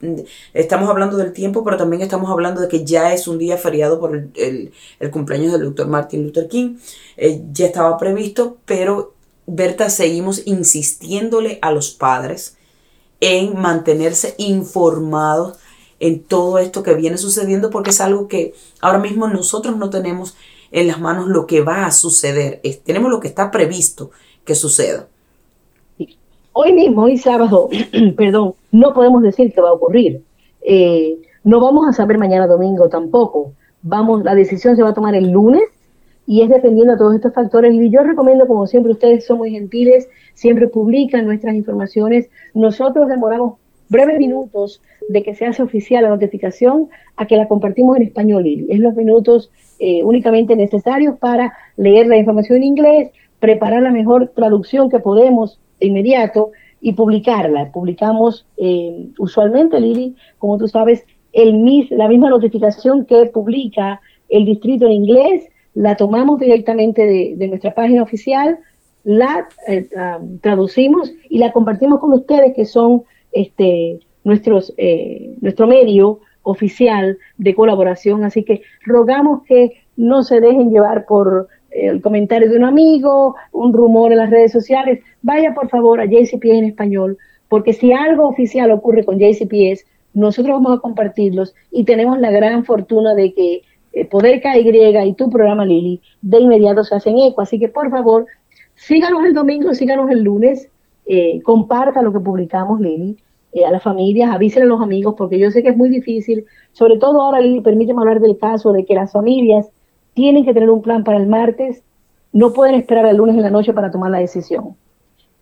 estamos 0.53 0.91
hablando 0.91 1.17
del 1.17 1.33
tiempo, 1.33 1.63
pero 1.63 1.77
también 1.77 2.03
estamos 2.03 2.29
hablando 2.29 2.61
de 2.61 2.67
que 2.67 2.85
ya 2.85 3.15
es 3.15 3.29
un 3.29 3.39
día 3.39 3.57
feriado 3.57 4.01
por 4.01 4.17
el, 4.17 4.73
cumpleaños 5.13 5.53
del 5.53 5.63
doctor 5.63 5.87
Martin 5.87 6.25
Luther 6.25 6.49
King. 6.49 6.79
Eh, 7.17 7.41
ya 7.53 7.67
estaba 7.67 7.97
previsto, 7.99 8.59
pero 8.65 9.15
Berta, 9.47 9.91
seguimos 9.91 10.43
insistiéndole 10.45 11.61
a 11.63 11.71
los 11.71 11.93
padres 11.93 12.57
en 13.21 13.57
mantenerse 13.61 14.35
informados 14.39 15.59
en 16.01 16.25
todo 16.25 16.59
esto 16.59 16.83
que 16.83 16.95
viene 16.95 17.17
sucediendo, 17.17 17.71
porque 17.71 17.91
es 17.91 18.01
algo 18.01 18.27
que 18.27 18.55
ahora 18.81 18.99
mismo 18.99 19.29
nosotros 19.29 19.77
no 19.77 19.89
tenemos 19.89 20.35
en 20.73 20.89
las 20.89 21.01
manos 21.01 21.29
lo 21.29 21.47
que 21.47 21.61
va 21.61 21.87
a 21.87 21.93
suceder, 21.93 22.61
tenemos 22.85 23.09
lo 23.09 23.21
que 23.21 23.29
está 23.29 23.53
previsto 23.53 24.11
que 24.45 24.57
suceda 24.57 25.07
Hoy 26.55 26.75
mismo, 26.75 27.05
hoy 27.05 27.17
sábado, 27.17 27.71
perdón, 28.17 28.53
no 28.73 28.93
podemos 28.93 29.23
decir 29.23 29.55
qué 29.55 29.63
va 29.63 29.71
a 29.71 29.73
ocurrir. 29.73 30.23
Eh, 30.61 31.17
no 31.45 31.61
vamos 31.61 31.89
a 31.89 31.95
saber 31.95 32.19
mañana 32.19 32.47
domingo 32.47 32.91
tampoco. 32.91 33.55
Vamos, 33.81 34.23
la 34.23 34.35
decisión 34.35 34.77
se 34.77 34.83
va 34.83 34.91
a 34.91 34.95
tomar 34.95 35.15
el 35.15 35.31
lunes 35.31 35.63
y 36.27 36.43
es 36.43 36.51
dependiendo 36.51 36.93
de 36.93 36.99
todos 36.99 37.15
estos 37.15 37.33
factores. 37.33 37.73
Y 37.73 37.89
yo 37.89 38.03
recomiendo, 38.03 38.47
como 38.47 38.67
siempre, 38.67 38.93
ustedes 38.93 39.25
son 39.25 39.39
muy 39.39 39.51
gentiles, 39.51 40.11
siempre 40.35 40.69
publican 40.69 41.25
nuestras 41.25 41.55
informaciones. 41.55 42.29
Nosotros 42.53 43.09
demoramos 43.09 43.55
breves 43.89 44.19
minutos 44.19 44.83
de 45.09 45.23
que 45.23 45.35
se 45.35 45.47
hace 45.47 45.63
oficial 45.63 46.05
la 46.05 46.11
notificación 46.11 46.91
a 47.17 47.27
que 47.27 47.39
la 47.39 47.49
compartimos 47.49 47.97
en 47.97 48.03
español. 48.03 48.45
Es 48.69 48.79
los 48.79 48.95
minutos 48.95 49.51
eh, 49.79 50.05
únicamente 50.05 50.55
necesarios 50.55 51.17
para 51.19 51.55
leer 51.79 52.09
la 52.09 52.19
información 52.19 52.59
en 52.59 52.65
inglés, 52.65 53.11
preparar 53.41 53.83
la 53.83 53.91
mejor 53.91 54.33
traducción 54.35 54.91
que 54.91 54.99
podemos 54.99 55.59
inmediato 55.83 56.53
y 56.81 56.93
publicarla. 56.93 57.71
Publicamos 57.73 58.47
eh, 58.57 59.09
usualmente, 59.19 59.81
Lili, 59.81 60.17
como 60.39 60.59
tú 60.59 60.69
sabes, 60.69 61.05
el 61.33 61.55
mis, 61.55 61.91
la 61.91 62.09
misma 62.09 62.29
notificación 62.31 63.07
que 63.07 63.27
publica 63.27 64.01
el 64.29 64.45
distrito 64.45 64.87
en 64.87 64.93
inglés, 64.93 65.49
la 65.75 65.97
tomamos 65.97 66.39
directamente 66.39 67.35
de, 67.37 67.49
nuestra 67.49 67.75
página 67.75 68.03
oficial, 68.03 68.59
la 69.05 69.49
eh, 69.69 69.89
traducimos 70.41 71.13
y 71.29 71.39
la 71.39 71.53
compartimos 71.53 72.01
con 72.01 72.13
ustedes 72.13 72.55
que 72.55 72.65
son 72.65 73.03
este, 73.33 74.01
nuestros, 74.25 74.75
eh, 74.77 75.37
nuestro 75.41 75.67
medio 75.67 76.21
oficial 76.43 77.19
de 77.39 77.55
colaboración. 77.55 78.25
Así 78.25 78.45
que 78.45 78.63
rogamos 78.85 79.43
que 79.45 79.83
no 79.97 80.23
se 80.23 80.41
dejen 80.41 80.71
llevar 80.71 81.07
por 81.07 81.49
el 81.75 82.01
comentario 82.01 82.51
de 82.51 82.57
un 82.57 82.65
amigo, 82.65 83.35
un 83.53 83.73
rumor 83.73 84.13
en 84.13 84.19
las 84.19 84.31
redes 84.31 84.53
sociales, 84.53 85.01
vaya 85.23 85.55
por 85.55 85.69
favor 85.69 86.01
a 86.01 86.07
JCPS 86.07 86.45
en 86.45 86.65
español, 86.65 87.19
porque 87.49 87.73
si 87.73 87.93
algo 87.93 88.29
oficial 88.29 88.71
ocurre 88.71 89.05
con 89.05 89.19
JCPS, 89.19 89.85
nosotros 90.15 90.53
vamos 90.55 90.79
a 90.79 90.81
compartirlos 90.81 91.55
y 91.71 91.85
tenemos 91.85 92.19
la 92.19 92.31
gran 92.31 92.65
fortuna 92.65 93.15
de 93.15 93.33
que 93.33 93.63
eh, 93.93 94.07
Poder 94.07 94.41
KY 94.41 94.99
y 95.07 95.15
tu 95.15 95.31
programa 95.31 95.65
Lili 95.65 96.01
de 96.23 96.41
inmediato 96.41 96.85
se 96.85 96.95
hacen 96.95 97.19
eco. 97.19 97.43
Así 97.43 97.59
que 97.59 97.69
por 97.69 97.91
favor, 97.91 98.27
síganos 98.75 99.25
el 99.25 99.35
domingo, 99.35 99.75
síganos 99.75 100.11
el 100.11 100.23
lunes, 100.23 100.69
eh, 101.07 101.41
comparta 101.43 102.03
lo 102.03 102.13
que 102.13 102.21
publicamos, 102.21 102.81
Lili, 102.81 103.17
eh, 103.53 103.65
a 103.65 103.71
las 103.71 103.83
familias, 103.83 104.35
avísenle 104.35 104.67
a 104.67 104.69
los 104.69 104.81
amigos, 104.81 105.15
porque 105.17 105.39
yo 105.39 105.51
sé 105.51 105.63
que 105.63 105.71
es 105.71 105.77
muy 105.77 105.91
difícil, 105.91 106.47
sobre 106.73 106.99
todo 106.99 107.21
ahora, 107.21 107.41
Lili, 107.41 107.61
permíteme 107.61 108.01
hablar 108.01 108.21
del 108.21 108.39
caso 108.39 108.73
de 108.73 108.85
que 108.85 108.95
las 108.95 109.13
familias 109.13 109.71
tienen 110.15 110.45
que 110.45 110.55
tener 110.55 110.71
un 110.71 110.83
plan 110.83 111.05
para 111.05 111.19
el 111.19 111.27
martes, 111.27 111.83
no 112.33 112.53
pueden 112.53 112.75
esperar 112.75 113.07
el 113.07 113.17
lunes 113.17 113.37
en 113.37 113.43
la 113.43 113.51
noche 113.51 113.73
para 113.73 113.91
tomar 113.91 114.11
la 114.11 114.19
decisión. 114.19 114.77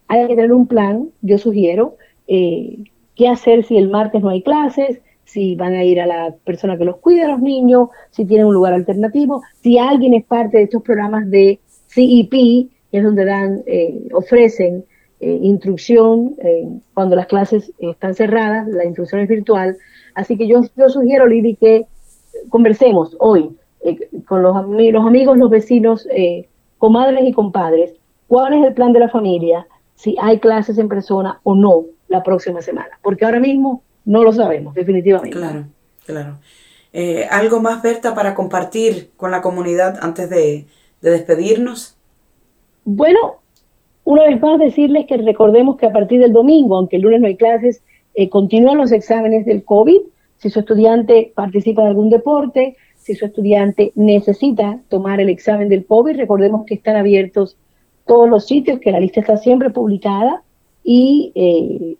Hay 0.09 0.27
que 0.27 0.35
tener 0.35 0.53
un 0.53 0.67
plan, 0.67 1.09
yo 1.23 1.39
sugiero, 1.39 1.97
eh, 2.27 2.85
qué 3.15 3.29
hacer 3.29 3.65
si 3.65 3.77
el 3.77 3.91
martes 3.91 4.23
no 4.23 4.31
hay 4.31 4.43
clases, 4.43 5.01
si 5.25 5.55
van 5.55 5.75
a 5.75 5.85
ir 5.85 6.01
a 6.01 6.07
la 6.07 6.35
persona 6.45 6.77
que 6.77 6.85
los 6.85 6.97
cuida 6.97 7.27
a 7.27 7.31
los 7.31 7.41
niños, 7.41 7.91
si 8.11 8.25
tienen 8.25 8.47
un 8.47 8.55
lugar 8.55 8.73
alternativo, 8.73 9.43
si 9.63 9.79
alguien 9.79 10.15
es 10.15 10.25
parte 10.25 10.59
de 10.59 10.65
estos 10.65 10.83
programas 10.83 11.31
de 11.31 11.61
CEP, 11.87 12.31
que 12.31 12.99
es 12.99 13.05
donde 13.05 13.25
dan, 13.25 13.63
eh, 13.67 14.09
ofrecen 14.13 14.85
eh, 15.21 15.39
instrucción 15.43 16.35
eh, 16.43 16.67
cuando 16.95 17.15
las 17.15 17.27
clases 17.27 17.73
están 17.79 18.15
cerradas, 18.15 18.67
la 18.69 18.85
instrucción 18.85 19.21
es 19.21 19.29
virtual. 19.29 19.77
Así 20.15 20.37
que 20.37 20.49
yo, 20.49 20.63
yo 20.77 20.89
sugiero, 20.89 21.27
Lili, 21.27 21.55
que 21.55 21.87
conversemos 22.49 23.17
hoy 23.21 23.51
con 24.27 24.43
los, 24.43 24.55
los, 24.67 25.07
amigos, 25.07 25.39
los 25.39 25.51
vecinos, 25.51 26.07
comadres 26.79 27.25
y 27.25 27.33
compadres, 27.33 27.95
cuál 28.29 28.55
es 28.55 28.67
el 28.67 28.75
plan 28.75 28.93
de 28.93 29.01
la 29.01 29.09
familia, 29.09 29.67
si 29.95 30.17
hay 30.21 30.39
clases 30.39 30.79
en 30.79 30.89
persona 30.89 31.41
o 31.43 31.55
no 31.55 31.85
la 32.09 32.23
próxima 32.23 32.63
semana, 32.63 32.99
porque 33.03 33.25
ahora 33.25 33.41
mismo 33.41 33.83
no 34.05 34.23
lo 34.23 34.33
sabemos, 34.33 34.75
definitivamente. 34.75 35.37
Claro, 35.37 35.65
claro. 36.05 36.39
¿Algo 37.31 37.61
más, 37.61 37.83
Berta, 37.83 38.15
para 38.15 38.35
compartir 38.35 39.11
con 39.17 39.31
la 39.31 39.43
comunidad 39.43 39.99
antes 40.03 40.29
de, 40.29 40.67
de 41.01 41.11
despedirnos? 41.11 41.97
Bueno, 42.85 43.41
una 44.05 44.25
vez 44.25 44.41
más 44.41 44.59
decirles 44.59 45.07
que 45.07 45.17
recordemos 45.17 45.77
que 45.77 45.87
a 45.87 45.93
partir 45.93 46.21
del 46.21 46.33
domingo, 46.33 46.77
aunque 46.77 46.97
el 46.97 47.03
lunes 47.03 47.21
no 47.21 47.27
hay 47.27 47.37
clases, 47.37 47.83
eh, 48.15 48.29
continúan 48.29 48.79
los 48.79 48.93
exámenes 48.93 49.47
del 49.47 49.65
COVID. 49.65 50.01
Si 50.39 50.51
su 50.51 50.61
estudiante 50.61 51.33
participa 51.35 51.83
en 51.83 51.89
algún 51.89 52.11
deporte, 52.11 52.77
si 53.01 53.15
su 53.15 53.25
estudiante 53.25 53.93
necesita 53.95 54.79
tomar 54.89 55.21
el 55.21 55.31
examen 55.31 55.69
del 55.69 55.87
COVID, 55.87 56.17
recordemos 56.17 56.67
que 56.67 56.75
están 56.75 56.97
abiertos 56.97 57.57
todos 58.07 58.29
los 58.29 58.47
sitios, 58.47 58.79
que 58.79 58.93
la 58.93 59.01
lista 59.01 59.21
está 59.21 59.39
siempre 59.39 59.71
publicada 59.71 60.43
y 60.85 61.33
eh, 61.35 61.97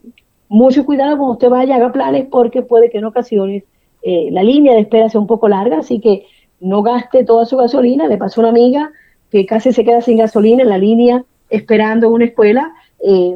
mucho 0.49 0.85
cuidado 0.85 1.17
cuando 1.17 1.33
usted 1.33 1.49
vaya, 1.49 1.77
haga 1.77 1.93
planes 1.93 2.27
porque 2.31 2.63
puede 2.63 2.91
que 2.91 2.99
en 2.99 3.07
ocasiones 3.07 3.65
eh, 4.03 4.29
la 4.31 4.43
línea 4.43 4.75
de 4.75 4.81
espera 4.81 5.09
sea 5.09 5.21
un 5.21 5.27
poco 5.27 5.49
larga, 5.49 5.79
así 5.79 6.01
que 6.01 6.27
no 6.61 6.83
gaste 6.83 7.25
toda 7.25 7.47
su 7.47 7.57
gasolina. 7.57 8.07
Le 8.07 8.19
pasó 8.19 8.41
a 8.41 8.43
una 8.43 8.51
amiga 8.51 8.91
que 9.31 9.47
casi 9.47 9.73
se 9.73 9.85
queda 9.85 10.03
sin 10.03 10.19
gasolina 10.19 10.63
en 10.63 10.69
la 10.69 10.79
línea 10.79 11.25
esperando 11.49 12.11
una 12.11 12.27
escuela. 12.27 12.75
Eh, 13.03 13.35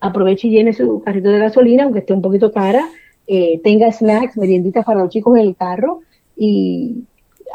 aproveche 0.00 0.48
y 0.48 0.50
llene 0.50 0.72
su 0.72 1.00
carrito 1.02 1.28
de 1.28 1.38
gasolina, 1.38 1.84
aunque 1.84 2.00
esté 2.00 2.12
un 2.12 2.22
poquito 2.22 2.52
cara. 2.52 2.88
Tenga 3.62 3.92
snacks, 3.92 4.38
merienditas 4.38 4.86
para 4.86 5.00
los 5.00 5.10
chicos 5.10 5.36
en 5.36 5.46
el 5.48 5.54
carro 5.54 6.00
y 6.38 7.04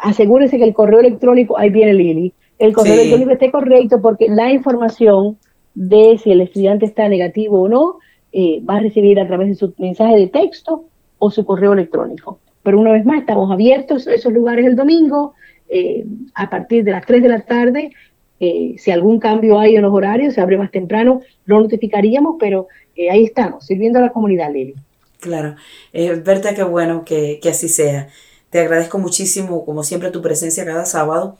asegúrese 0.01 0.57
que 0.57 0.65
el 0.65 0.73
correo 0.73 0.99
electrónico, 0.99 1.57
ahí 1.57 1.69
viene 1.69 1.93
Lili, 1.93 2.33
el 2.59 2.73
correo 2.73 2.93
electrónico 2.93 3.31
esté 3.31 3.51
correcto 3.51 4.01
porque 4.01 4.27
la 4.29 4.51
información 4.51 5.37
de 5.73 6.19
si 6.21 6.31
el 6.31 6.41
estudiante 6.41 6.85
está 6.85 7.07
negativo 7.07 7.61
o 7.61 7.67
no 7.67 7.97
eh, 8.31 8.61
va 8.67 8.77
a 8.77 8.79
recibir 8.79 9.19
a 9.19 9.27
través 9.27 9.47
de 9.49 9.55
su 9.55 9.73
mensaje 9.77 10.15
de 10.15 10.27
texto 10.27 10.85
o 11.19 11.31
su 11.31 11.45
correo 11.45 11.73
electrónico. 11.73 12.39
Pero 12.63 12.79
una 12.79 12.91
vez 12.91 13.05
más, 13.05 13.19
estamos 13.19 13.51
abiertos 13.51 14.07
esos 14.07 14.31
lugares 14.31 14.65
el 14.65 14.75
domingo 14.75 15.33
eh, 15.69 16.05
a 16.35 16.49
partir 16.49 16.83
de 16.83 16.91
las 16.91 17.05
3 17.05 17.23
de 17.23 17.29
la 17.29 17.41
tarde. 17.41 17.91
Eh, 18.39 18.75
si 18.77 18.91
algún 18.91 19.19
cambio 19.19 19.59
hay 19.59 19.75
en 19.75 19.83
los 19.83 19.93
horarios, 19.93 20.33
se 20.33 20.41
abre 20.41 20.57
más 20.57 20.71
temprano, 20.71 21.21
lo 21.45 21.59
notificaríamos, 21.59 22.35
pero 22.39 22.67
ahí 23.09 23.23
estamos, 23.23 23.65
sirviendo 23.65 23.99
a 23.99 24.03
la 24.03 24.11
comunidad, 24.11 24.51
Lili. 24.51 24.73
Claro. 25.19 25.55
Berta, 25.93 26.53
qué 26.53 26.63
bueno 26.63 27.05
que, 27.05 27.39
que, 27.41 27.49
así 27.49 27.69
sea. 27.69 28.09
Te 28.53 28.59
agradezco 28.59 28.99
muchísimo, 28.99 29.65
como 29.65 29.81
siempre, 29.81 30.11
tu 30.11 30.21
presencia 30.21 30.63
cada 30.63 30.85
sábado, 30.85 31.37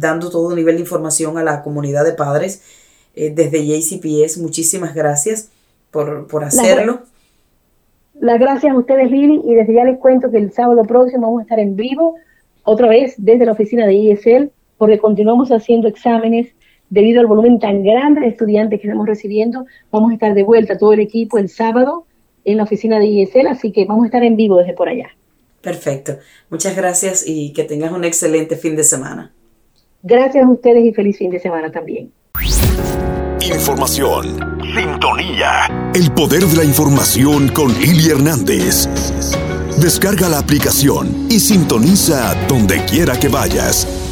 dando 0.00 0.30
todo 0.30 0.56
nivel 0.56 0.76
de 0.76 0.80
información 0.80 1.36
a 1.36 1.44
la 1.44 1.62
comunidad 1.62 2.06
de 2.06 2.14
padres 2.14 2.62
desde 3.14 3.66
JCPS. 3.66 4.38
Muchísimas 4.38 4.94
gracias 4.94 5.50
por, 5.90 6.26
por 6.26 6.42
hacerlo. 6.42 7.00
Las 8.18 8.40
gracias 8.40 8.72
a 8.72 8.78
ustedes, 8.78 9.10
Lili, 9.10 9.42
y 9.44 9.56
desde 9.56 9.74
ya 9.74 9.84
les 9.84 9.98
cuento 9.98 10.30
que 10.30 10.38
el 10.38 10.52
sábado 10.52 10.84
próximo 10.84 11.26
vamos 11.26 11.40
a 11.40 11.42
estar 11.42 11.58
en 11.58 11.76
vivo, 11.76 12.14
otra 12.62 12.88
vez 12.88 13.12
desde 13.18 13.44
la 13.44 13.52
oficina 13.52 13.86
de 13.86 13.92
ISL, 13.92 14.50
porque 14.78 14.98
continuamos 14.98 15.50
haciendo 15.52 15.86
exámenes 15.86 16.48
debido 16.88 17.20
al 17.20 17.26
volumen 17.26 17.58
tan 17.58 17.82
grande 17.82 18.22
de 18.22 18.28
estudiantes 18.28 18.80
que 18.80 18.86
estamos 18.86 19.06
recibiendo. 19.06 19.66
Vamos 19.90 20.12
a 20.12 20.14
estar 20.14 20.32
de 20.32 20.44
vuelta 20.44 20.78
todo 20.78 20.94
el 20.94 21.00
equipo 21.00 21.36
el 21.36 21.50
sábado 21.50 22.06
en 22.46 22.56
la 22.56 22.62
oficina 22.62 22.98
de 22.98 23.04
ISL, 23.04 23.48
así 23.48 23.70
que 23.70 23.84
vamos 23.84 24.04
a 24.04 24.06
estar 24.06 24.24
en 24.24 24.36
vivo 24.36 24.56
desde 24.56 24.72
por 24.72 24.88
allá. 24.88 25.10
Perfecto. 25.66 26.20
Muchas 26.48 26.76
gracias 26.76 27.24
y 27.26 27.52
que 27.52 27.64
tengas 27.64 27.90
un 27.90 28.04
excelente 28.04 28.54
fin 28.54 28.76
de 28.76 28.84
semana. 28.84 29.32
Gracias 30.00 30.44
a 30.44 30.48
ustedes 30.48 30.84
y 30.84 30.92
feliz 30.92 31.18
fin 31.18 31.28
de 31.28 31.40
semana 31.40 31.72
también. 31.72 32.12
Información 33.40 34.38
Sintonía. 34.62 35.90
El 35.92 36.12
poder 36.12 36.44
de 36.44 36.58
la 36.58 36.62
información 36.62 37.48
con 37.48 37.74
Lili 37.80 38.10
Hernández. 38.10 38.88
Descarga 39.80 40.28
la 40.28 40.38
aplicación 40.38 41.26
y 41.28 41.40
sintoniza 41.40 42.36
donde 42.46 42.84
quiera 42.84 43.18
que 43.18 43.26
vayas. 43.26 44.05